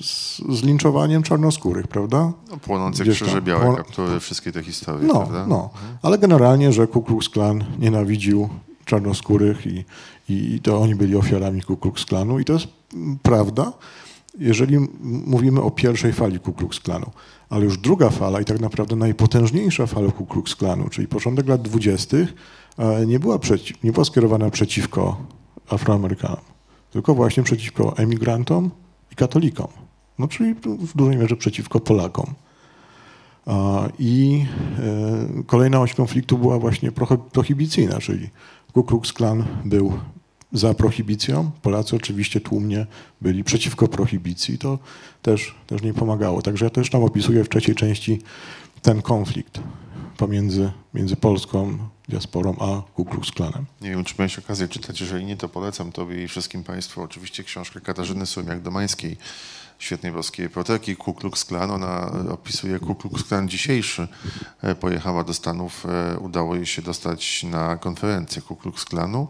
[0.00, 2.32] z, z linczowaniem czarnoskórych, prawda?
[2.50, 3.26] No, płonące Gdzieś tam.
[3.28, 5.46] krzyże białe Pło- kaptury, wszystkie te historie, No, prawda?
[5.46, 5.70] no.
[6.02, 8.48] Ale generalnie, że Ku Klux Klan nienawidził
[8.84, 9.84] czarnoskórych i,
[10.28, 12.66] i to oni byli ofiarami Ku Klux Klanu i to jest
[13.22, 13.72] prawda,
[14.38, 14.78] jeżeli
[15.26, 17.10] mówimy o pierwszej fali Ku Klux Klanu.
[17.50, 21.62] Ale już druga fala i tak naprawdę najpotężniejsza fala Ku Klux Klanu, czyli początek lat
[21.62, 22.34] dwudziestych,
[22.78, 23.38] e, nie była,
[23.84, 25.16] nie była skierowana przeciwko
[25.68, 26.40] Afroamerykanom,
[26.90, 28.70] tylko właśnie przeciwko emigrantom
[29.12, 29.68] i katolikom.
[30.18, 32.26] No, czyli w dużej mierze przeciwko Polakom.
[33.46, 34.44] A, I
[35.38, 36.92] e, kolejna oś konfliktu była właśnie
[37.32, 38.30] prohibicyjna, czyli
[38.72, 39.92] Ku Klux Klan był
[40.52, 42.86] za prohibicją, Polacy oczywiście tłumnie
[43.20, 44.78] byli przeciwko prohibicji, to
[45.22, 46.42] też, też nie pomagało.
[46.42, 48.22] Także ja też tam opisuję w trzeciej części
[48.82, 49.60] ten konflikt
[50.16, 51.78] pomiędzy między polską
[52.08, 53.66] diasporą a Ku Klux Klanem.
[53.80, 57.44] Nie wiem, czy miałeś okazję czytać, jeżeli nie, to polecam Tobie i wszystkim Państwu oczywiście
[57.44, 59.16] książkę Katarzyny Sumiak-Domańskiej,
[59.78, 61.70] świetnej polskiej reporterki Ku Klux Klan.
[61.70, 64.08] Ona opisuje Ku Klux Klan dzisiejszy.
[64.62, 69.28] E, Pojechała do Stanów, e, udało jej się dostać na konferencję Ku Klux Klanu.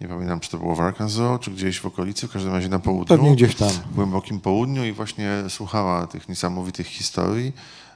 [0.00, 2.78] Nie pamiętam, czy to było w Arkansas, czy gdzieś w okolicy, w każdym razie na
[2.78, 3.16] południu.
[3.16, 3.68] Pewnie gdzieś tam.
[3.68, 7.52] w głębokim południu i właśnie słuchała tych niesamowitych historii,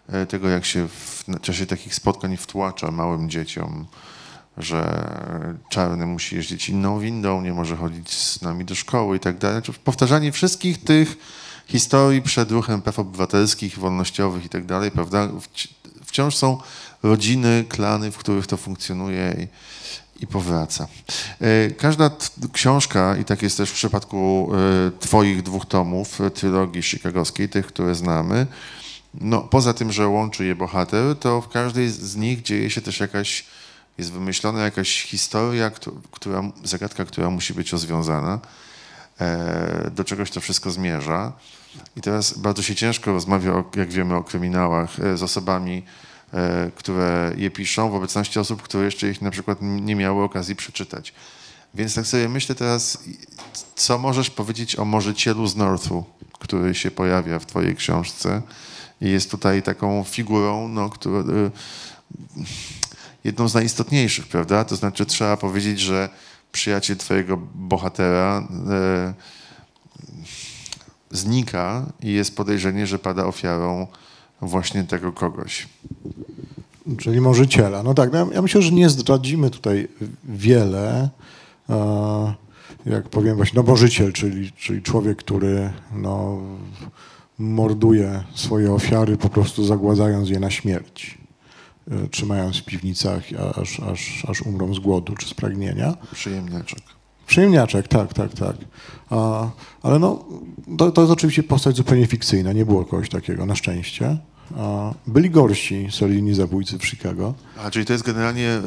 [0.09, 3.87] e, tego jak się w czasie takich spotkań wtłacza małym dzieciom,
[4.59, 5.09] że
[5.69, 9.63] czarny musi jeździć inną windą, nie może chodzić z nami do szkoły i tak dalej.
[9.85, 11.17] Powtarzanie wszystkich tych
[11.67, 15.27] historii przed ruchem praw obywatelskich, wolnościowych i tak dalej, prawda?
[15.29, 15.69] Wci-
[16.05, 16.59] Wciąż są
[17.03, 19.47] rodziny, klany, w których to funkcjonuje
[20.19, 20.89] i, powraca.
[21.41, 22.11] E, Każda
[22.53, 27.67] książka, i tak jest też w przypadku e, Twoich dwóch tomów, e, trylogii chicagowskiej, tych,
[27.67, 28.47] które znamy,
[29.15, 33.01] no, poza tym, że łączy je bohater, to w każdej z nich dzieje się też
[33.01, 33.45] jakaś,
[33.99, 38.39] jest wymyślona jakaś historia, któ- która, zagadka, która musi być rozwiązana.
[39.91, 41.33] Do czegoś to wszystko zmierza.
[41.97, 45.83] I teraz bardzo się ciężko rozmawia, jak wiemy, o kryminałach z osobami,
[46.75, 51.15] które je piszą, w obecności osób, które jeszcze ich na przykład nie miały okazji przeczytać.
[51.75, 52.99] Więc tak sobie myślę teraz,
[53.75, 56.05] co możesz powiedzieć o Morzycielu z Northu,
[56.39, 58.43] który się pojawia w twojej książce
[59.01, 61.51] i jest tutaj taką figurą, no, która, y,
[63.25, 64.65] jedną z najistotniejszych, prawda?
[64.65, 66.09] To znaczy trzeba powiedzieć, że
[66.53, 69.15] przyjaciel twojego bohatera e,
[71.11, 73.87] znika i jest podejrzenie, że pada ofiarą
[74.41, 75.69] właśnie tego kogoś.
[76.99, 77.83] Czyli możiciela.
[77.83, 79.89] No tak, no ja- myślę, że nie zdradzimy tutaj
[80.25, 81.09] wiele.
[81.71, 82.35] E,
[82.87, 86.39] Jak powiem właśnie, no możiciel, czyli, czyli człowiek, który no,
[87.39, 91.19] morduje swoje ofiary, po prostu zagładzając je na śmierć,
[91.91, 93.23] e, trzymając w piwnicach,
[93.63, 95.95] aż, aż, aż umrą z głodu czy z pragnienia.
[96.13, 96.79] Przyjemniaczek.
[97.29, 98.57] Przyjemniaczek, tak, tak, tak.
[99.11, 99.49] A,
[99.83, 100.25] ale no,
[100.79, 104.17] to, to jest oczywiście postać zupełnie fikcyjna, nie było kogoś takiego, na szczęście.
[105.07, 107.35] Byli gorsi seryjni zabójcy w Chicago.
[107.65, 108.61] A, czyli to jest generalnie e,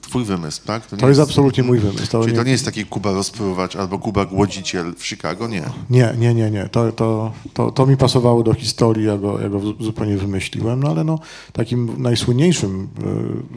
[0.00, 0.92] twój wymysł, tak?
[0.92, 2.06] nie To jest absolutnie mój wymysł.
[2.10, 5.62] To Czyli nie, to nie jest taki Kuba rozpruwacz albo Kuba głodziciel w Chicago, nie.
[5.90, 6.68] nie, nie, nie, nie.
[6.68, 10.82] To, to, to, to mi pasowało do historii, ja go, ja go zu- zupełnie wymyśliłem,
[10.82, 11.18] no ale no,
[11.52, 12.88] takim najsłynniejszym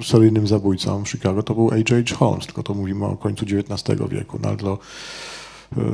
[0.03, 2.15] seryjnym zabójcą w Chicago to był H.H.
[2.15, 4.79] Holmes, tylko to mówimy o końcu XIX wieku, no ale to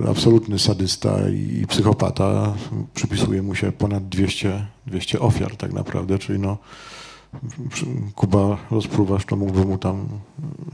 [0.09, 2.53] absolutny sadysta i psychopata.
[2.93, 6.57] Przypisuje mu się ponad 200, 200 ofiar tak naprawdę, czyli no
[8.15, 10.07] Kuba rozpruwasz, to mógłby mu tam,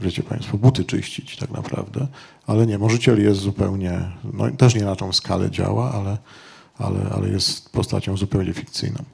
[0.00, 2.06] wiecie Państwo, buty czyścić tak naprawdę,
[2.46, 4.00] ale nie, możiciel jest zupełnie,
[4.32, 6.18] no też nie na tą skalę działa, ale,
[6.78, 9.04] ale, ale jest postacią zupełnie fikcyjną.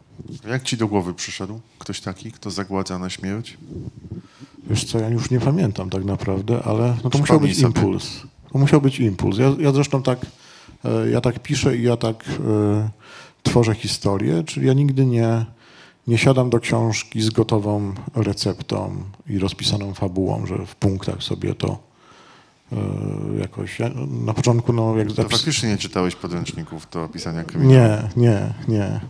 [0.49, 3.59] Jak ci do głowy przyszedł ktoś taki, kto zagładza na śmierć?
[4.70, 7.99] Wiesz co, ja już nie pamiętam tak naprawdę, ale no to musiał być sobie.
[8.57, 9.39] To musiał być impuls.
[9.39, 10.19] Ja, ja zresztą tak,
[10.85, 12.89] e, ja tak piszę i ja tak e,
[13.43, 15.45] tworzę historię, czyli ja nigdy nie,
[16.07, 18.97] nie siadam do książki z gotową receptą
[19.29, 21.79] i rozpisaną fabułą, że w punktach sobie to
[22.73, 22.77] e,
[23.41, 23.79] jakoś...
[23.79, 23.91] Ja,
[24.25, 27.75] na początku, no jak To zapis- faktycznie nie czytałeś podręczników do pisania kryminału.
[27.77, 29.01] nie, nie, nie.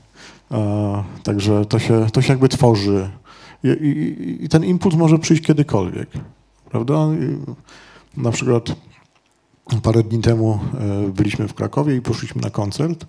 [0.52, 3.10] E, także to się, to się jakby tworzy.
[3.64, 6.08] I, i, I ten impuls może przyjść kiedykolwiek.
[6.70, 6.94] Prawda?
[7.20, 7.38] I
[8.20, 8.76] Na przykład
[9.82, 10.60] parę dni temu
[11.06, 13.06] e, byliśmy w Krakowie i poszliśmy na koncert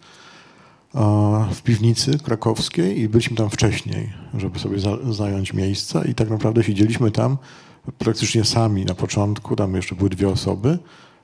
[1.53, 6.63] w piwnicy krakowskiej i byliśmy tam wcześniej, żeby sobie za, zająć miejsca i tak naprawdę
[6.63, 7.37] siedzieliśmy tam
[7.97, 10.79] praktycznie sami na początku, tam jeszcze były dwie osoby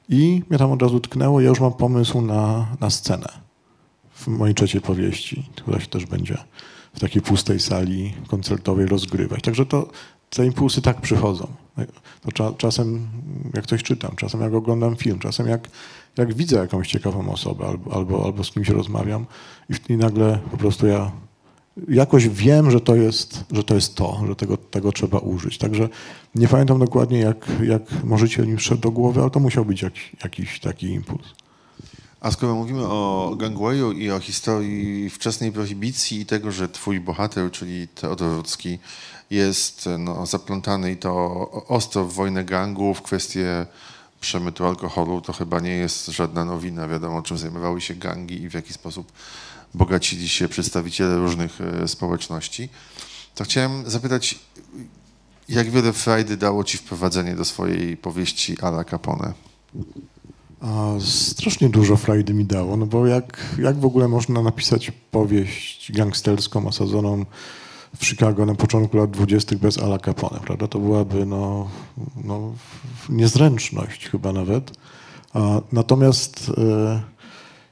[0.10, 3.28] i mnie tam od razu tknęło, ja już mam pomysł na, na scenę
[4.14, 6.38] w mojej trzeciej powieści, która się też będzie
[6.94, 9.42] w takiej pustej sali koncertowej rozgrywać.
[9.42, 9.88] Także to
[10.34, 11.48] te impulsy tak przychodzą.
[12.22, 13.08] To cza, czasem
[13.54, 15.70] jak coś czytam, czasem jak oglądam film, czasem jak,
[16.18, 19.26] jak widzę jakąś ciekawą osobę albo, albo, albo z kimś rozmawiam
[19.70, 21.12] i, i nagle po prostu ja
[21.88, 25.58] jakoś wiem, że to jest, że to, jest to, że tego, tego trzeba użyć.
[25.58, 25.90] Także
[26.36, 30.12] nie pamiętam dokładnie, jak, jak możecie mi wszedł do głowy, ale to musiał być jakiś,
[30.24, 31.26] jakiś taki impuls.
[32.22, 37.52] A skoro mówimy o Gangwayu i o historii wczesnej prohibicji i tego, że twój bohater,
[37.52, 38.80] czyli Teodor Rudzki,
[39.34, 43.66] jest no, zaplątany i to ostro w wojnę gangów, w kwestie
[44.22, 46.88] przemytu alkoholu, to chyba nie jest żadna nowina.
[46.88, 49.12] Wiadomo, czym zajmowały się gangi i w jaki sposób
[49.74, 52.70] bogacili się przedstawiciele różnych e, społeczności.
[53.36, 54.40] To chciałem zapytać,
[55.50, 59.34] jak wiele frajdy dało ci wprowadzenie do swojej powieści Ala Capone?
[60.62, 65.92] A, strasznie dużo frajdy mi dało, no bo jak, jak w ogóle można napisać powieść
[65.92, 67.26] gangsterską osadzoną
[67.98, 70.68] w Chicago na początku lat dwudziestych bez Ala Capone, prawda?
[70.68, 71.70] To byłaby no,
[72.24, 72.52] no,
[73.10, 74.72] niezręczność chyba nawet.
[75.34, 77.02] A, natomiast e,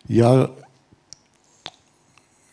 [0.10, 0.48] ja,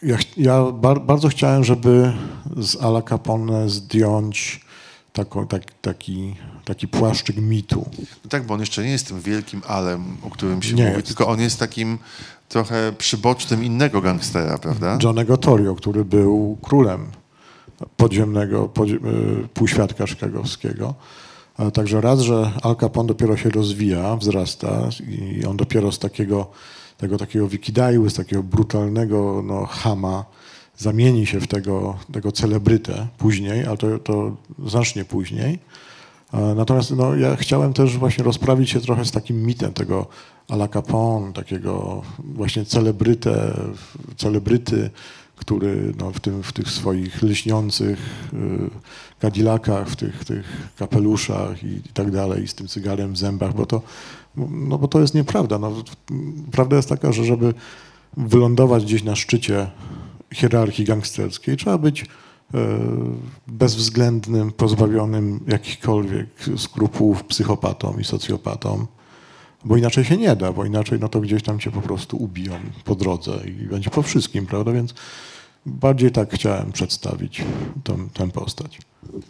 [0.02, 2.12] ja, ja bar, bardzo chciałem, żeby
[2.56, 4.60] z Ala Capone zdjąć
[5.12, 7.86] taką, tak, taki, taki płaszczyk mitu.
[8.24, 10.96] No tak, bo on jeszcze nie jest tym wielkim Alem, o którym się Nie mówi,
[10.96, 11.06] jest.
[11.06, 11.98] tylko on jest takim
[12.48, 14.98] trochę przybocznym innego gangstera, prawda?
[15.02, 17.06] Johnego Torio, który był królem
[17.96, 20.94] podziemnego podzie, y, półświadka chicagowskiego.
[21.56, 26.50] A Także raz, że Al Capone dopiero się rozwija, wzrasta i on dopiero z takiego,
[26.96, 30.24] tego takiego wikidajły, z takiego brutalnego no, chama
[30.76, 35.58] zamieni się w tego, tego celebrytę później, ale to, to znacznie później.
[36.32, 40.06] A Natomiast no, ja chciałem też właśnie rozprawić się trochę z takim mitem tego
[40.48, 43.54] Ala Capone, takiego właśnie celebrytę,
[44.16, 44.90] celebryty,
[45.38, 47.98] który no, w, tym, w tych swoich lśniących
[48.32, 48.70] y,
[49.20, 53.66] kadilakach, w tych, tych kapeluszach i, i tak dalej, z tym cygarem w zębach, bo
[53.66, 53.82] to,
[54.36, 55.58] no, bo to jest nieprawda.
[55.58, 55.84] No,
[56.52, 57.54] prawda jest taka, że żeby
[58.16, 59.70] wylądować gdzieś na szczycie
[60.34, 62.06] hierarchii gangsterskiej, trzeba być e,
[63.46, 68.86] bezwzględnym, pozbawionym jakichkolwiek skrupułów psychopatą i socjopatą,
[69.64, 72.60] bo inaczej się nie da, bo inaczej no to gdzieś tam cię po prostu ubiją
[72.84, 74.72] po drodze i będzie po wszystkim, prawda?
[74.72, 74.94] Więc
[75.66, 77.44] bardziej tak chciałem przedstawić
[77.84, 78.78] tę, tę postać.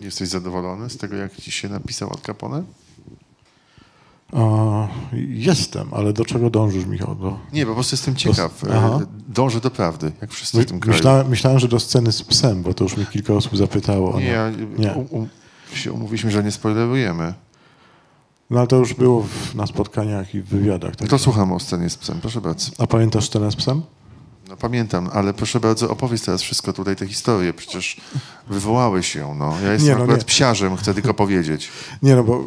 [0.01, 2.63] Jesteś zadowolony z tego, jak ci się napisał Al Capone?
[5.29, 7.15] Jestem, ale do czego dążysz, Michał?
[7.15, 7.39] Do...
[7.53, 8.65] Nie, po prostu jestem ciekaw.
[8.71, 9.01] Aha.
[9.03, 10.97] E, Dążę do prawdy, jak wszyscy w tym kraju.
[10.97, 14.21] Myślałem, myślałem, że do sceny z psem, bo to już mnie kilka osób zapytało.
[14.21, 14.93] Nie, Nie.
[14.93, 15.29] Um, um,
[15.75, 17.35] się umówiliśmy, że nie spoilerujemy.
[18.51, 20.97] No ale to już było w, na spotkaniach i w wywiadach.
[20.97, 21.09] Tak?
[21.09, 22.71] To słucham o scenie z psem, proszę bardzo.
[22.79, 23.83] A pamiętasz scenę z psem?
[24.49, 28.01] No pamiętam, ale proszę bardzo, opowiedz teraz wszystko tutaj, tę historię, przecież
[28.49, 29.55] wywołałeś ją, no.
[29.65, 30.25] Ja jestem Nie, no akurat nie.
[30.25, 31.69] psiarzem, chcę tylko powiedzieć.
[32.03, 32.45] Nie, no bo,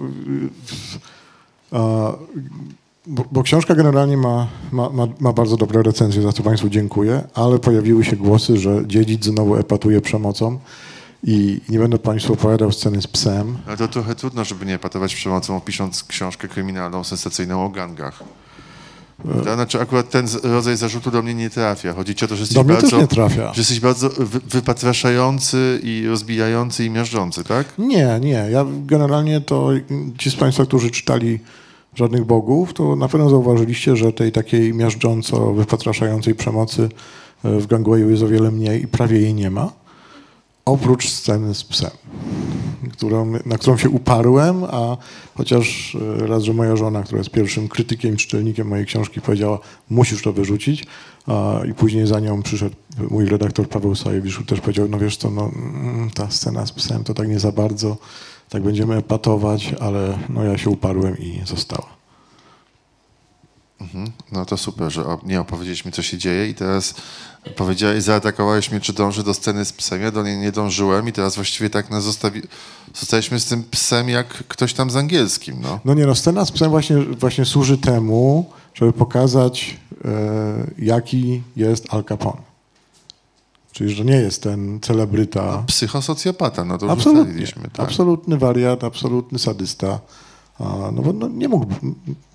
[1.72, 2.12] a,
[3.08, 7.24] bo, bo książka generalnie ma, ma, ma, ma bardzo dobre recenzje, za co Państwu dziękuję,
[7.34, 10.60] ale pojawiły się głosy, że dziedzic znowu epatuje przemocą
[11.24, 13.58] i nie będę Państwu opowiadał sceny z psem.
[13.68, 18.24] Ale to trochę trudno, żeby nie epatować przemocą, pisząc książkę kryminalną, sensacyjną o gangach.
[19.44, 21.94] To znaczy akurat ten rodzaj zarzutu do mnie nie trafia.
[21.94, 23.54] Chodzi ci o to, że jesteś Do mnie bardzo, też nie trafia.
[23.54, 27.68] że jesteś bardzo wy, wypatraszający i rozbijający i miażdżący, tak?
[27.78, 28.48] Nie, nie.
[28.52, 29.70] Ja generalnie to
[30.18, 31.40] ci z Państwa, którzy czytali
[31.96, 36.90] Żadnych Bogów, to na pewno zauważyliście, że tej takiej miażdżąco wypatraszającej przemocy
[37.44, 39.72] e, w Gangwayu jest o wiele mniej i prawie jej nie ma.
[40.66, 41.92] Oprócz sceny z psem,
[42.92, 44.98] którą, na którą się uparłem, a
[45.36, 49.60] chociaż e, raz, że moja żona, która jest pierwszym krytykiem, czytelnikiem mojej książki, powiedziała,
[49.90, 50.86] musisz to wyrzucić,
[51.70, 52.76] i później za nią przyszedł
[53.10, 57.04] mój redaktor Paweł Sajewicz, też powiedział, no wiesz co, no, mm, ta scena z psem
[57.04, 57.98] to tak nie za bardzo,
[58.50, 62.01] tak będziemy epatować, ale no ja się uparłem i została.
[64.32, 66.94] No to super, że nie opowiedziałeś mi, co się dzieje i teraz
[67.56, 70.02] powiedziałeś, zaatakowałeś mnie, czy dąży do sceny z psem.
[70.02, 72.42] Ja do niej nie dążyłem i teraz właściwie tak nas zostawi...
[72.96, 75.80] zostaliśmy z tym psem jak ktoś tam z angielskim, no.
[75.86, 81.94] No nie no, scena z psem właśnie, właśnie służy temu, żeby pokazać, e, jaki jest
[81.94, 82.52] Al Capone.
[83.72, 85.64] Czyli, że nie jest ten celebryta.
[85.68, 87.22] Psychosocjopata, no to już Absolutnie.
[87.22, 87.80] ustaliliśmy, tak?
[87.80, 90.00] Absolutny wariat, absolutny sadysta.
[90.60, 91.76] No bo no, nie mógłby,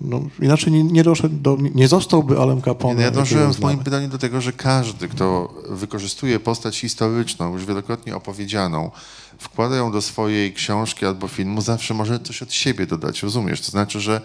[0.01, 2.95] no, inaczej nie, nie doszedł do, nie zostałby Alem Capone.
[2.95, 7.65] No ja dążyłem w moim pytaniu do tego, że każdy, kto wykorzystuje postać historyczną, już
[7.65, 8.91] wielokrotnie opowiedzianą,
[9.39, 13.61] wkłada ją do swojej książki albo filmu, zawsze może coś od siebie dodać, rozumiesz?
[13.61, 14.21] To znaczy, że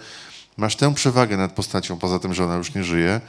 [0.57, 3.20] masz tę przewagę nad postacią, poza tym, że ona już nie żyje,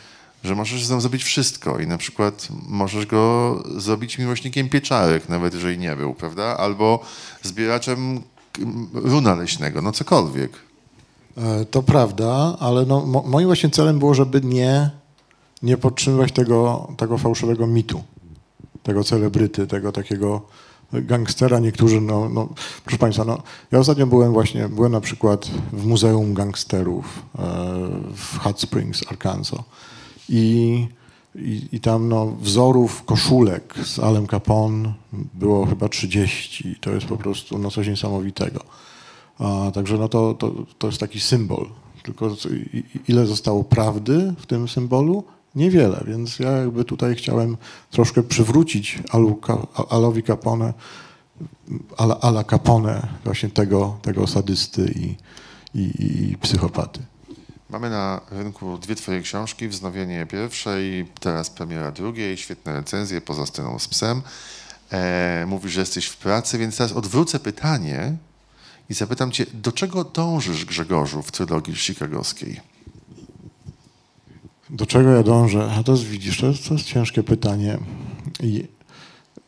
[0.43, 5.53] że możesz z nią zrobić wszystko i na przykład możesz go zrobić miłośnikiem pieczarek, nawet
[5.53, 6.57] jeżeli nie był, prawda?
[6.57, 7.05] Albo
[7.41, 8.21] zbieraczem
[8.93, 10.51] runa leśnego, no cokolwiek.
[11.37, 14.89] E, to prawda, ale no, mo, moim właśnie celem było, żeby nie,
[15.63, 18.03] nie podtrzymywać tego, tego fałszywego mitu,
[18.83, 20.41] tego celebryty, tego takiego
[20.93, 21.59] gangstera.
[21.59, 22.49] Niektórzy, no, no
[22.83, 27.41] proszę Państwa, no, ja ostatnio byłem właśnie, byłem na przykład w Muzeum Gangsterów e,
[28.15, 29.59] w Hot Springs, Arkansas
[30.29, 30.87] i,
[31.35, 34.93] i, i tam no, wzorów koszulek z Alem Capone
[35.33, 36.75] było chyba 30.
[36.81, 38.59] To jest po prostu no, coś niesamowitego.
[39.39, 41.69] A, także no to, to, to jest taki symbol.
[42.03, 42.29] Tylko
[43.07, 45.23] ile zostało prawdy w tym symbolu?
[45.55, 47.57] Niewiele, więc ja jakby tutaj chciałem
[47.91, 49.39] troszkę przywrócić Alu,
[49.89, 50.73] Alowi Capone,
[51.97, 55.15] ala, ala Capone, właśnie tego, tego sadysty i,
[55.79, 55.91] i,
[56.31, 56.99] i psychopaty.
[57.73, 63.79] Mamy na rynku dwie twoje książki, wznowienie pierwszej, teraz premiera drugiej, świetne recenzje, poza sceną
[63.79, 64.21] z psem.
[64.91, 68.15] E, mówisz, że jesteś w pracy, więc teraz odwrócę pytanie,
[68.89, 72.59] i zapytam cię, do czego dążysz, Grzegorzu, w trylogii chicagowskiej?
[74.69, 75.71] Do czego ja dążę?
[75.79, 77.77] A to jest, widzisz, to jest, to jest ciężkie pytanie.
[78.39, 78.67] I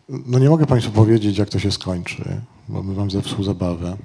[0.09, 3.97] no nie mogę Państwu powiedzieć, jak to się skończy, bo by Wam zepsuł zabawę.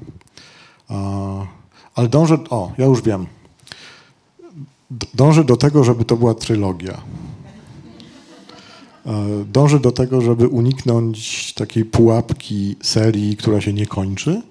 [1.95, 3.27] ale dążę, o, ja już wiem.
[5.15, 7.01] Dążę do tego, żeby to była trylogia.
[9.53, 14.43] Dążę do tego, żeby uniknąć takiej pułapki serii, która się nie kończy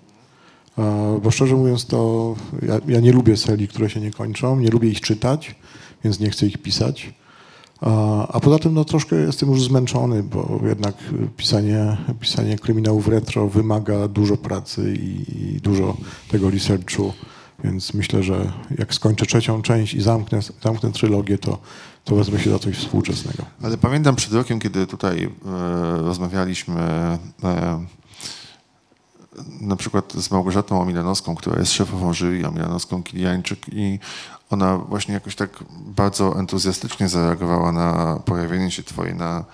[1.24, 4.90] bo szczerze mówiąc, to ja, ja, nie lubię serii, które się nie kończą, nie lubię
[4.90, 5.56] ich czytać,
[6.04, 7.14] więc nie chcę ich pisać.
[8.28, 10.96] A poza tym no, troszkę jestem już zmęczony, bo jednak
[11.38, 15.98] pisanie, pisanie kryminałów retro wymaga dużo pracy i, dużo
[16.32, 17.14] tego researchu,
[17.64, 21.58] więc myślę, że jak skończę trzecią część i zamknę, zamknę trylogię, to,
[22.04, 23.44] to wezmę się za coś współczesnego.
[23.64, 25.30] Ale pamiętam przed rokiem, kiedy tutaj e,
[26.02, 26.82] rozmawialiśmy
[27.44, 27.86] e,
[29.62, 34.00] na przykład z Małgorzatą Omilanowską, która jest szefową jury, Omilanowską Kiliańczyk i
[34.50, 39.46] ona właśnie jakoś tak bardzo entuzjastycznie zareagowała na pojawienie się twoje na,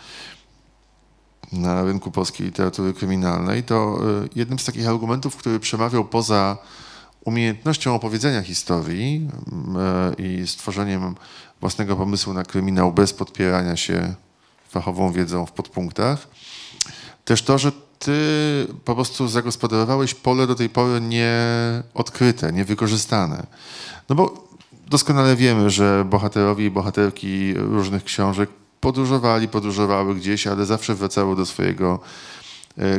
[1.52, 6.58] na rynku polskiej literatury kryminalnej, to y, jednym z takich argumentów, który przemawiał poza
[7.26, 9.30] umiejętnością opowiedzenia historii
[10.20, 11.16] y, i stworzeniem
[11.62, 14.14] własnego pomysłu na kryminał bez podpierania się
[14.70, 16.28] fachową wiedzą w podpunktach,
[17.26, 23.48] też to, że ty po prostu zagospodarowałeś pole do tej pory nieodkryte, niewykorzystane.
[24.10, 24.48] No bo
[24.88, 28.50] doskonale wiemy, że bohaterowie i bohaterki różnych książek
[28.82, 32.00] podróżowali, podróżowały gdzieś, ale zawsze wracały do swojego e,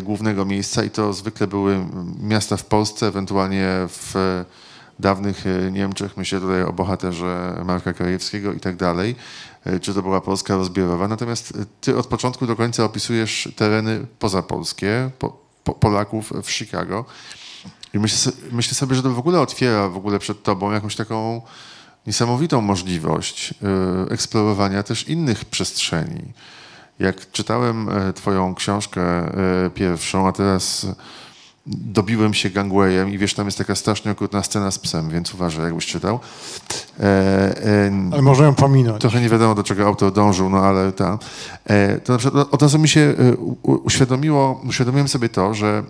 [0.02, 1.86] głównego miejsca i to zwykle były
[2.22, 4.14] miasta w Polsce, ewentualnie w
[4.98, 9.16] dawnych e, Niemczech, myślę tutaj o bohaterze Marka Krajewskiego i tak dalej.
[9.64, 11.08] E, czy to była Polska rozbiorowa.
[11.08, 17.04] Natomiast e, ty od początku do końca opisujesz tereny pozapolskie, po, po, Polaków w Chicago.
[17.94, 21.42] I myślę, myślę sobie, że to w ogóle otwiera w ogóle przed tobą jakąś taką
[22.06, 23.54] niesamowitą możliwość
[24.10, 26.32] eksplorowania też innych przestrzeni.
[26.98, 29.28] Jak czytałem y, twoją książkę
[29.66, 30.86] y, pierwszą, a teraz
[31.66, 35.64] dobiłem się gangwayem i wiesz, tam jest taka strasznie okrutna scena z psem, więc uważaj,
[35.64, 36.20] jakbyś czytał.
[37.00, 39.00] E, e, ale może ją pominąć.
[39.00, 41.18] Trochę nie wiadomo, do czego autor dążył, no ale ta.
[41.64, 45.82] E, to na przykład od razu mi się e, uświadomiło, uświadomiłem sobie to, że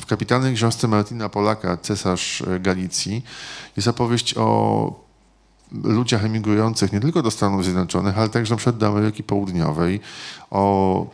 [0.00, 3.24] w kapitalnej książce Martina Polaka, Cesarz Galicji,
[3.76, 5.03] jest opowieść o
[5.82, 10.00] ludziach emigrujących nie tylko do Stanów Zjednoczonych, ale także na przykład do Ameryki Południowej,
[10.50, 11.06] o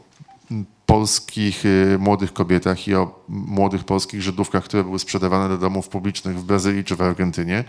[0.87, 6.39] polskich y, młodych kobietach i o młodych polskich Żydówkach, które były sprzedawane do domów publicznych
[6.39, 7.65] w Brazylii czy w Argentynie.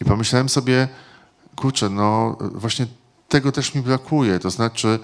[0.00, 0.88] I pomyślałem sobie,
[1.56, 2.86] kurczę, no właśnie
[3.28, 4.38] tego też mi brakuje.
[4.38, 4.98] To znaczy,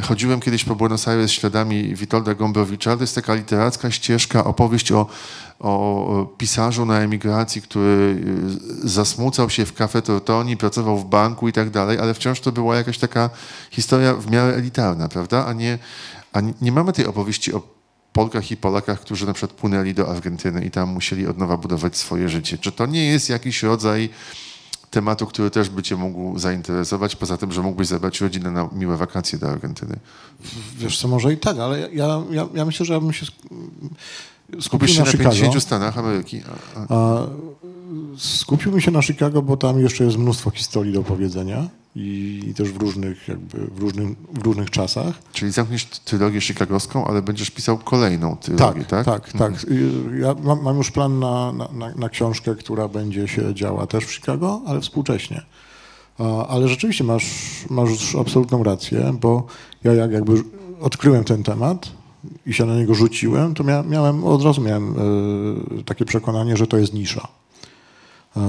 [0.00, 2.96] chodziłem kiedyś po Buenos Aires śladami Witolda Gombrowicza.
[2.96, 5.06] To jest taka literacka ścieżka, opowieść o,
[5.60, 8.22] o pisarzu na emigracji, który
[8.84, 12.52] y, zasmucał się w kafe Tortoni, pracował w banku i tak dalej, ale wciąż to
[12.52, 13.30] była jakaś taka
[13.70, 15.46] historia w miarę elitarna, prawda?
[15.46, 15.78] A nie,
[16.32, 17.62] a nie mamy tej opowieści o
[18.12, 21.96] Polkach i Polakach, którzy na przykład płynęli do Argentyny i tam musieli od nowa budować
[21.96, 22.58] swoje życie.
[22.58, 24.10] Czy to nie jest jakiś rodzaj
[24.92, 28.96] tematu, który też by cię mógł zainteresować, poza tym, że mógłbyś zabrać rodzinę na miłe
[28.96, 29.96] wakacje do Argentyny?
[30.76, 33.26] Wiesz co, może i tak, ale ja, ja, ja myślę, że ja bym się
[34.60, 36.42] skupił się na, na 50 Stanach Ameryki.
[36.74, 37.26] A, a...
[38.16, 42.76] Skupiłbym się na Chicago, bo tam jeszcze jest mnóstwo historii do powiedzenia i, też w
[42.76, 45.22] różnych, jakby w, różnym, w różnych czasach.
[45.32, 49.04] Czyli zamkniesz trylogię chicagowską, ale będziesz pisał kolejną trylogię, tak?
[49.06, 49.32] Tak, tak.
[49.32, 49.52] tak.
[49.52, 50.20] Mhm.
[50.20, 54.14] Ja mam, mam, już plan na, na, na, książkę, która będzie się działa też w
[54.14, 55.42] Chicago, ale współcześnie.
[56.48, 57.26] Ale rzeczywiście masz,
[57.70, 59.46] masz absolutną rację, bo
[59.84, 60.44] ja jak jakby
[60.80, 62.02] odkryłem ten temat,
[62.46, 64.94] i się na niego rzuciłem, to mia, miałem, od razu miałem
[65.80, 67.28] y, takie przekonanie, że to jest nisza.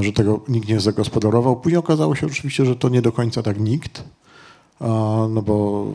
[0.01, 1.55] Że tego nikt nie zagospodarował.
[1.55, 4.03] Później okazało się oczywiście, że to nie do końca tak nikt,
[5.29, 5.87] no bo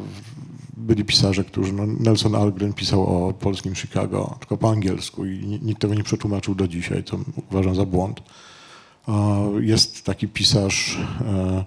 [0.76, 5.80] byli pisarze, którzy, no Nelson Algren pisał o polskim Chicago, tylko po angielsku i nikt
[5.80, 7.18] tego nie przetłumaczył do dzisiaj, co
[7.50, 8.20] uważam za błąd.
[9.60, 11.64] Jest taki pisarz e, e,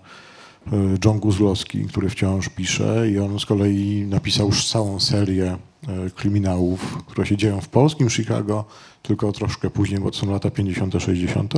[1.06, 5.58] John Guzlowski, który wciąż pisze i on z kolei napisał już całą serię
[5.88, 8.66] e, kryminałów, które się dzieją w polskim Chicago,
[9.02, 11.54] tylko troszkę później, bo to są lata 50., 60.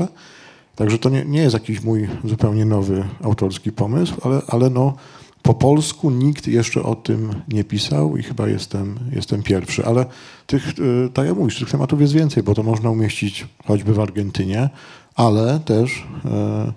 [0.75, 4.93] Także to nie, nie jest jakiś mój zupełnie nowy autorski pomysł, ale, ale no,
[5.41, 9.85] po polsku nikt jeszcze o tym nie pisał i chyba jestem, jestem pierwszy.
[9.85, 10.05] Ale
[10.47, 10.73] tych,
[11.13, 14.69] tak jak mówisz, tych tematów jest więcej, bo to można umieścić choćby w Argentynie,
[15.15, 16.71] ale też e,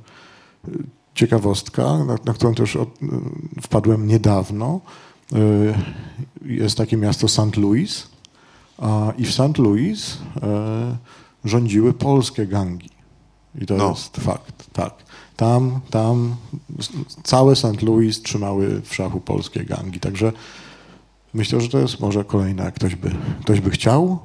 [1.14, 2.88] ciekawostka, na, na którą też od,
[3.62, 4.80] wpadłem niedawno,
[5.32, 5.38] e,
[6.44, 7.56] jest takie miasto St.
[7.56, 8.08] Louis
[8.78, 9.58] a, i w St.
[9.58, 10.96] Louis e,
[11.44, 12.95] rządziły polskie gangi.
[13.60, 13.88] I to no.
[13.88, 14.94] jest fakt, tak.
[15.36, 16.36] Tam, tam
[17.22, 17.82] całe St.
[17.82, 20.00] Louis trzymały w szachu polskie gangi.
[20.00, 20.32] Także
[21.34, 24.18] myślę, że to jest może kolejne, jak ktoś by, ktoś by chciał,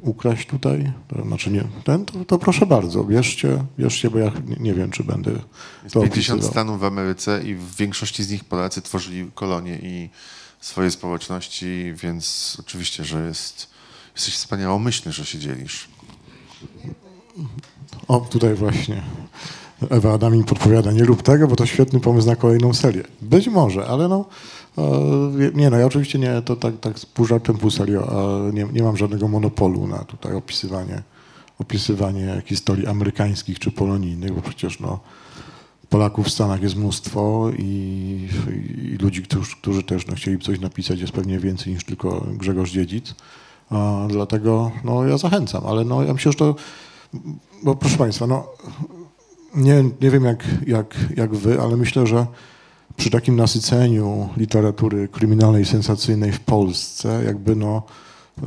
[0.00, 4.56] ukraść tutaj, to znaczy nie, ten, to, to proszę bardzo, bierzcie, bierzcie, bo ja nie,
[4.60, 5.30] nie wiem, czy będę
[5.82, 10.10] Jest to 50 stanów w Ameryce i w większości z nich Polacy tworzyli kolonie i
[10.60, 13.70] swoje społeczności, więc oczywiście, że jest,
[14.14, 15.88] jesteś wspaniałomyślny, że się dzielisz.
[18.10, 19.02] O, tutaj właśnie
[19.90, 23.02] Ewa Adami podpowiada, nie rób tego, bo to świetny pomysł na kolejną serię.
[23.22, 24.24] Być może, ale no
[25.54, 28.10] nie no, ja oczywiście nie, to tak, tak pół żartem, pół serio,
[28.52, 31.02] nie, nie mam żadnego monopolu na tutaj opisywanie,
[31.58, 35.00] opisywanie historii amerykańskich czy polonijnych, bo przecież no,
[35.88, 38.28] Polaków w Stanach jest mnóstwo i,
[38.92, 42.70] i ludzi, którzy, którzy też no, chcieli coś napisać jest pewnie więcej niż tylko Grzegorz
[42.70, 43.14] Dziedzic.
[44.08, 46.54] Dlatego no, ja zachęcam, ale no, ja myślę, że to,
[47.62, 48.46] bo proszę Państwa, no,
[49.54, 52.26] nie, nie wiem jak, jak, jak Wy, ale myślę, że
[52.96, 57.82] przy takim nasyceniu literatury kryminalnej, sensacyjnej w Polsce, jakby no,
[58.42, 58.46] e,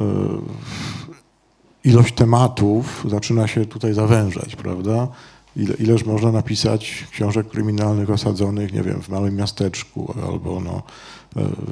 [1.83, 5.07] ilość tematów zaczyna się tutaj zawężać, prawda?
[5.55, 10.83] Ile, ileż można napisać książek kryminalnych osadzonych, nie wiem, w małym miasteczku albo no,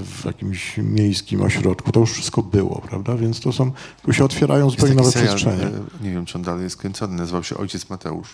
[0.06, 1.92] w jakimś miejskim ośrodku.
[1.92, 3.16] To już wszystko było, prawda?
[3.16, 3.72] Więc to są,
[4.04, 5.64] tu się otwierają zupełnie nowe serial, przestrzenie.
[5.64, 8.30] E, nie wiem, czy on dalej jest kręcony, nazywał się Ojciec Mateusz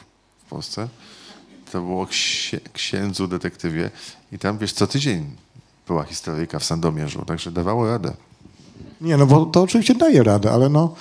[0.46, 0.88] w Polsce.
[1.72, 2.08] To było
[2.74, 3.92] księdzu detektywie
[4.32, 5.26] i tam, wiesz, co tydzień
[5.88, 8.14] była historyjka w Sandomierzu, także dawało radę.
[9.02, 10.96] Nie, no bo to oczywiście daje radę, ale no...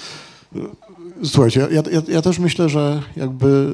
[1.24, 3.72] Słuchajcie, ja, ja, ja, też myślę, że jakby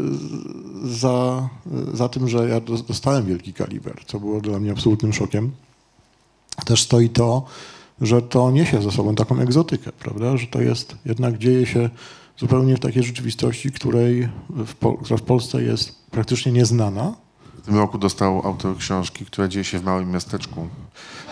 [0.84, 1.48] za,
[1.94, 5.50] za tym, że ja dostałem wielki kaliber, co było dla mnie absolutnym szokiem,
[6.64, 7.44] też stoi to,
[8.00, 10.36] że to niesie ze sobą taką egzotykę, prawda?
[10.36, 11.90] Że to jest, jednak dzieje się
[12.38, 14.74] zupełnie w takiej rzeczywistości, której w,
[15.04, 17.14] która w Polsce jest praktycznie nieznana.
[17.62, 20.68] W tym roku dostał autor książki, która dzieje się w małym miasteczku.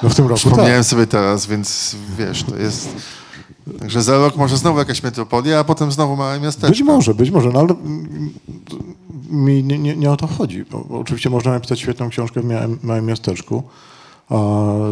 [0.02, 0.90] No w tym roku Przypomniałem tak.
[0.90, 2.88] sobie teraz, więc wiesz, to jest...
[3.78, 6.68] Także za rok może znowu jakaś metropolia, a potem znowu małe miasteczko.
[6.68, 7.68] Być może, być może, no ale
[9.30, 10.64] mi nie, nie, nie o to chodzi.
[10.70, 12.44] Bo, oczywiście można napisać świetną książkę w
[12.82, 13.62] małym, miasteczku,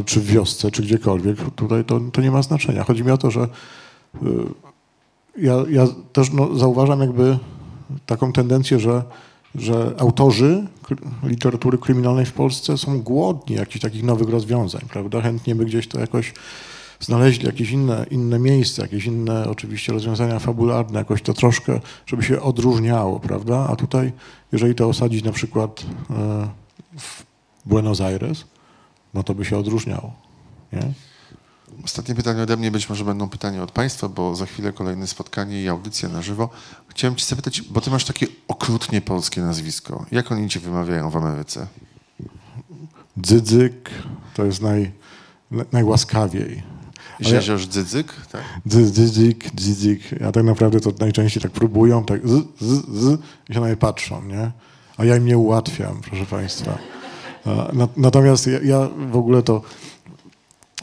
[0.07, 1.39] czy w wiosce, czy gdziekolwiek.
[1.55, 2.84] Tutaj to, to nie ma znaczenia.
[2.84, 4.26] Chodzi mi o to, że y,
[5.36, 7.39] ja, ja też no, zauważam jakby
[8.07, 9.03] taką tendencję, że,
[9.55, 10.66] że autorzy
[11.22, 15.20] literatury kryminalnej w Polsce są głodni jakichś takich nowych rozwiązań, prawda?
[15.20, 16.34] Chętnie by gdzieś to jakoś
[17.01, 22.41] znaleźli jakieś inne, inne miejsce, jakieś inne oczywiście rozwiązania fabularne, jakoś to troszkę, żeby się
[22.41, 23.66] odróżniało, prawda?
[23.70, 24.12] A tutaj,
[24.53, 26.49] jeżeli to osadzić na przykład e,
[26.99, 27.22] w
[27.66, 28.45] Buenos Aires,
[29.18, 30.12] no to by się odróżniało,
[30.72, 30.92] nie?
[31.84, 35.62] Ostatnie pytanie ode mnie, być może będą pytania od Państwa, bo za chwilę kolejne spotkanie
[35.62, 36.49] i audycja na żywo.
[36.88, 40.07] Chciałem Cię zapytać, bo Ty masz takie okrutnie polskie nazwisko.
[40.12, 41.66] Jak oni Cię wymawiają w Ameryce?
[43.18, 43.90] Dzydzyk
[44.34, 44.92] to jest naj,
[45.72, 46.62] najłaskawiej.
[47.20, 48.12] Rzeziorz Dzydzyk?
[48.32, 48.42] Tak?
[48.66, 50.00] Dzydzyk, dzydzyk.
[50.28, 53.76] A tak naprawdę to najczęściej tak próbują, tak z, z, z i się na mnie
[53.76, 54.50] patrzą, nie?
[54.96, 56.78] A ja im nie ułatwiam, proszę Państwa.
[57.96, 59.62] Natomiast ja, ja w ogóle to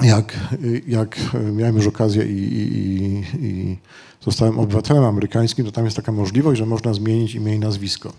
[0.02, 0.40] jak,
[0.88, 1.18] jak
[1.54, 3.78] miałem już okazję i, i, i,
[4.22, 8.14] zostałem obywatelem amerykańskim, to tam jest taka możliwość, że można zmienić imię i nazwisko.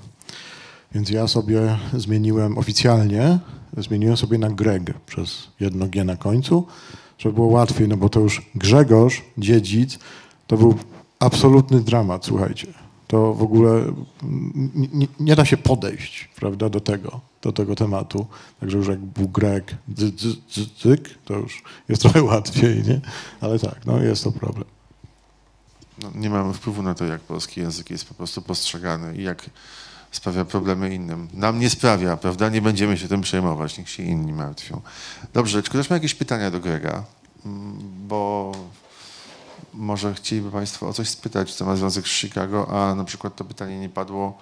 [0.94, 3.38] Więc ja sobie zmieniłem oficjalnie,
[3.76, 6.66] zmieniłem sobie na Greg przez jedno G na końcu,
[7.18, 9.98] żeby było łatwiej, no bo to już Grzegorz, dziedzic,
[10.46, 10.74] to był
[11.18, 12.66] absolutny dramat, słuchajcie.
[13.06, 13.84] to w ogóle
[14.74, 18.26] nie, nie da się podejść prawda, do tego, do tego tematu.
[18.60, 23.00] Także już jak był Grek, dzy, dzy, dzy, dzyk, to już jest trochę łatwiej, nie?
[23.40, 24.64] Ale tak, no jest to problem.
[26.02, 29.50] No, nie mamy wpływu na to, jak polski język jest po prostu postrzegany i jak
[30.10, 31.28] sprawia problemy innym.
[31.34, 32.48] Nam nie sprawia, prawda?
[32.48, 34.80] Nie będziemy się tym przejmować, niech się inni martwią.
[35.32, 37.04] Dobrze, czy ktoś ma jakieś pytania do Grega?
[37.46, 37.78] Mm,
[38.08, 38.52] Bo
[39.74, 43.44] może chcieliby Państwo o coś spytać, co ma związek z Chicago, a na przykład to
[43.44, 44.38] pytanie nie padło,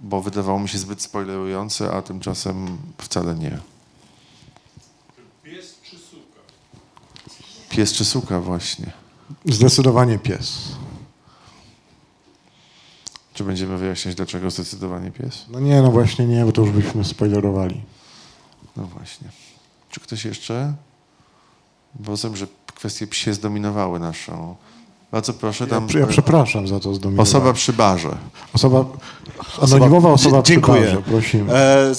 [0.00, 3.58] bo wydawało mi się zbyt spoilerujące, a tymczasem wcale nie.
[5.42, 6.40] Pies czy suka?
[7.68, 8.92] Pies czy suka właśnie?
[9.44, 10.58] Zdecydowanie pies.
[13.34, 15.44] Czy będziemy wyjaśniać, dlaczego zdecydowanie pies?
[15.48, 17.82] No nie, no właśnie nie, bo to już byśmy spoilerowali.
[18.76, 19.28] No właśnie.
[19.90, 20.74] Czy ktoś jeszcze?
[21.94, 24.56] Bo rozumiem, że kwestie psie zdominowały naszą.
[25.12, 27.22] Bardzo proszę, Ja, tam ja przepraszam za to zdominowanie.
[27.30, 28.16] osoba przy barze.
[28.52, 28.84] Osoba,
[29.62, 30.82] anonimowa osoba Dziękuję.
[30.82, 31.52] przy barze, prosimy.
[31.54, 31.92] E,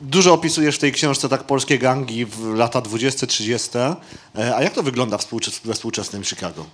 [0.00, 3.96] dużo opisujesz w tej książce tak polskie gangi w lata 20-30.
[4.38, 6.64] E, a jak to wygląda współczes- we współczesnym Chicago?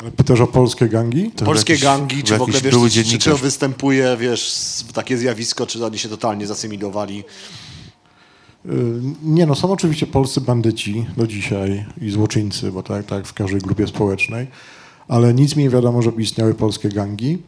[0.00, 1.30] Ale Pytasz o polskie gangi?
[1.30, 4.54] To Polskie jakiś- gangi, czy w ogóle wiesz, czy, czy, czy występuje wiesz,
[4.94, 7.24] takie zjawisko, czy oni się totalnie zasymilowali?
[8.66, 8.70] Y,
[9.22, 13.60] Nie no, są oczywiście polscy bandyci do dzisiaj i złoczyńcy, bo tak, tak w każdej
[13.60, 14.46] grupie społecznej,
[15.08, 17.38] ale nic mi nie wiadomo, żeby istniały polskie gangi.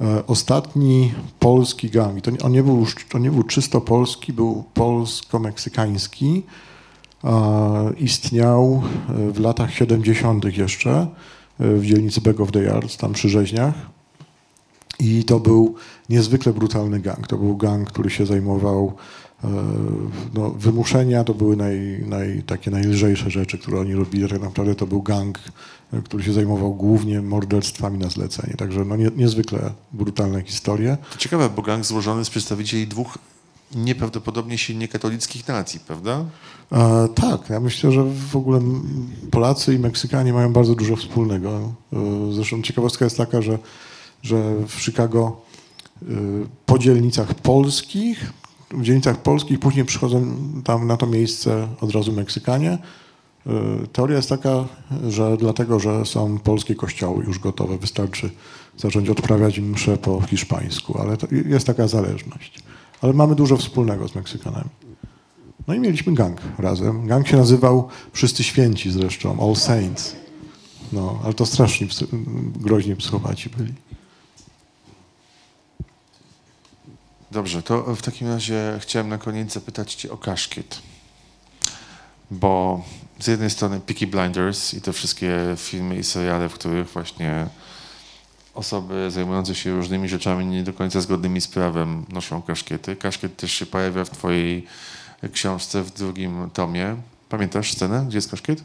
[0.00, 6.42] E, Ostatni polski gang, to on, nie był, to nie był czysto polski, był polsko-meksykański.
[7.24, 10.44] E, Istniał e, w latach 70.
[10.56, 11.06] jeszcze
[11.60, 13.74] w dzielnicy Back of the Yards, tam przy Rzeźniach.
[15.00, 15.74] I to był
[16.08, 17.26] niezwykle brutalny gang.
[17.26, 18.92] To był gang, który się zajmował
[20.34, 24.28] no, wymuszenia, to były naj, naj, takie najlżejsze rzeczy, które oni robili.
[24.28, 25.38] Tak naprawdę to był gang,
[25.92, 28.54] e, który się zajmował głównie morderstwami na zlecenie.
[28.54, 30.96] Także no, nie, niezwykle brutalne historie.
[31.12, 33.18] To ciekawe, bo gang złożony z przedstawicieli dwóch
[33.74, 36.24] nieprawdopodobnie silnie katolickich nacji, prawda?
[36.72, 38.60] E, tak, ja myślę, że w ogóle
[39.30, 41.72] Polacy i Meksykanie mają bardzo dużo wspólnego.
[41.92, 41.96] E,
[42.32, 43.58] zresztą ciekawostka jest taka, że,
[44.22, 45.40] że w Chicago
[46.02, 46.06] e,
[46.66, 48.32] po dzielnicach polskich,
[48.70, 52.78] w dzielnicach polskich później przychodzą tam na to miejsce od razu Meksykanie.
[53.46, 53.50] E,
[53.92, 54.64] Teoria jest taka,
[55.08, 58.30] że dlatego, że są polskie kościoły już gotowe, wystarczy
[58.76, 61.16] zacząć odprawiać msze po hiszpańsku, ale
[61.46, 62.62] jest taka zależność.
[63.00, 64.70] Ale mamy dużo wspólnego z Meksykanami.
[65.68, 67.06] No i mieliśmy gang razem.
[67.06, 70.16] Gang się nazywał Wszyscy Święci zresztą, All Saints.
[70.92, 71.86] No, ale to strasznie
[72.56, 73.72] groźni psychopaci byli.
[77.30, 80.82] Dobrze, to w takim razie chciałem na koniec zapytać Cię o kaszkiet.
[82.30, 82.84] Bo
[83.18, 87.46] z jednej strony Peaky Blinders i te wszystkie filmy i seriale, w których właśnie
[88.54, 92.96] osoby zajmujące się różnymi rzeczami nie do końca zgodnymi z prawem noszą kaszkiety.
[92.96, 94.66] Kaszkiet też się pojawia w Twojej
[95.32, 96.96] książce w drugim tomie.
[97.28, 98.64] Pamiętasz scenę, gdzie jest kaszkiet?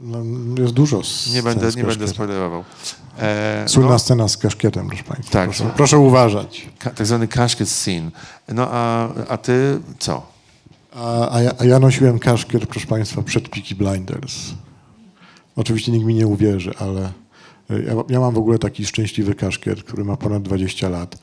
[0.00, 0.18] No,
[0.62, 1.02] jest dużo
[1.32, 2.64] Nie będę, nie będę spoilerował.
[3.18, 5.32] E, Słynna no, scena z kaszkietem, proszę Państwa.
[5.32, 5.48] Tak.
[5.48, 6.68] Proszę, proszę uważać.
[6.78, 8.10] ka- tak zwany kaszkiet scene.
[8.48, 10.26] No a, a Ty co?
[10.94, 14.34] A, a, ja, a ja nosiłem kaszkiet, proszę Państwa, przed Peaky Blinders.
[15.56, 17.12] Oczywiście nikt mi nie uwierzy, ale
[17.70, 21.18] y, ja, ja mam w ogóle taki szczęśliwy kaszkiet, który ma ponad 20 lat.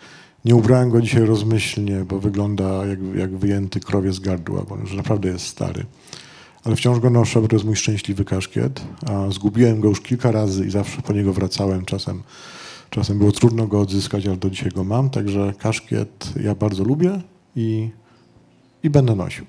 [0.45, 4.93] Nie ubrałem go dzisiaj rozmyślnie, bo wygląda jak, jak wyjęty krowie z gardła, bo już
[4.93, 5.85] naprawdę jest stary.
[6.69, 8.81] Ale wciąż go noszę, bo to jest mój szczęśliwy kaszkiet.
[9.07, 11.85] A zgubiłem go już kilka razy i zawsze po niego wracałem.
[11.85, 12.23] Czasem,
[12.89, 15.09] czasem było trudno go odzyskać, ale do dzisiaj go mam.
[15.09, 17.21] Także kaszkiet ja bardzo lubię
[17.55, 17.89] i,
[18.83, 19.45] i będę nosił.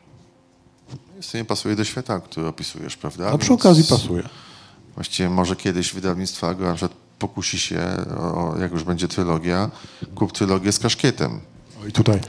[1.33, 3.31] To nie pasuje do świata, który opisujesz, prawda?
[3.31, 4.23] A przy okazji pasuje.
[4.95, 7.81] Właściwie może kiedyś wydawnictwo Agro na przykład pokusi się,
[8.19, 9.71] o, jak już będzie trylogia,
[10.15, 11.41] kup trylogię z kaszkietem.
[11.83, 12.21] O, I tutaj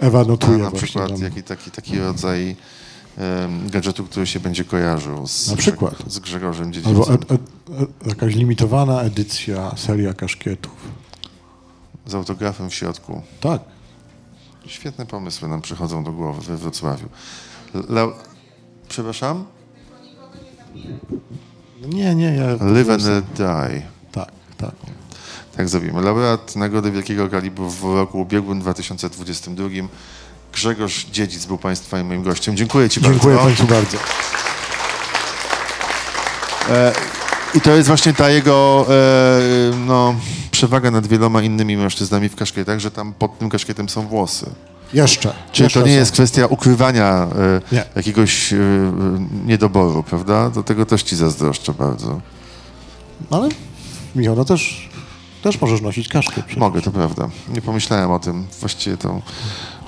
[0.00, 1.22] Ewa A notuje na przykład nam.
[1.22, 2.56] jaki, taki, taki rodzaj
[3.66, 5.94] gadżetu, który się będzie kojarzył z, Na przykład.
[6.06, 7.14] z Grzegorzem Albo Dziedzińcem.
[7.14, 7.40] ed, ed,
[7.82, 10.72] ed, jakaś limitowana edycja, seria kaszkietów.
[12.06, 13.22] Z autografem w środku.
[13.40, 13.60] Tak.
[14.66, 17.08] Świetne pomysły nam przychodzą do głowy we Wrocławiu.
[17.88, 18.08] Le...
[18.88, 19.44] Przepraszam?
[21.88, 22.64] Nie, nie, ja...
[22.66, 23.04] Live and
[23.36, 23.82] die.
[24.12, 24.74] Tak, tak.
[25.56, 26.02] Tak zrobimy.
[26.02, 29.68] Laureat Nagrody Wielkiego Kalibru w roku ubiegłym 2022.
[30.56, 32.56] Grzegorz Dziedzic był Państwa i moim gościem.
[32.56, 33.46] Dziękuję Ci Dziękuję bardzo.
[33.46, 33.98] Państwu bardzo.
[37.54, 40.14] I to jest właśnie ta jego e, no,
[40.50, 44.50] przewaga nad wieloma innymi mężczyznami w kaszkietach, że tam pod tym kaszkietem są włosy.
[44.92, 45.34] Jeszcze.
[45.52, 47.26] Czyli jeszcze to nie jest kwestia ukrywania e,
[47.72, 47.84] Nie.
[47.96, 48.56] jakiegoś e,
[49.46, 50.50] niedoboru, prawda?
[50.50, 52.20] Do tego też Ci zazdroszczę bardzo.
[53.30, 53.48] Ale
[54.14, 54.88] Michał, no też
[55.42, 56.44] Też możesz nosić kaszkiet.
[56.44, 56.56] przecież.
[56.56, 57.28] Mogę, to prawda.
[57.48, 58.46] Nie pomyślałem o tym.
[58.60, 59.20] Właściwie to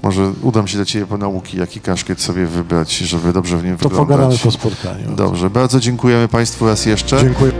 [0.02, 3.76] może udam się do ciebie po nauki, jaki kaszkiet sobie wybrać, żeby dobrze w nim
[3.76, 4.16] To wyglądać.
[4.16, 5.16] pogadamy po spotkaniu.
[5.16, 7.20] Dobrze, bardzo dziękujemy Państwu raz jeszcze.
[7.20, 7.52] Dziękuję.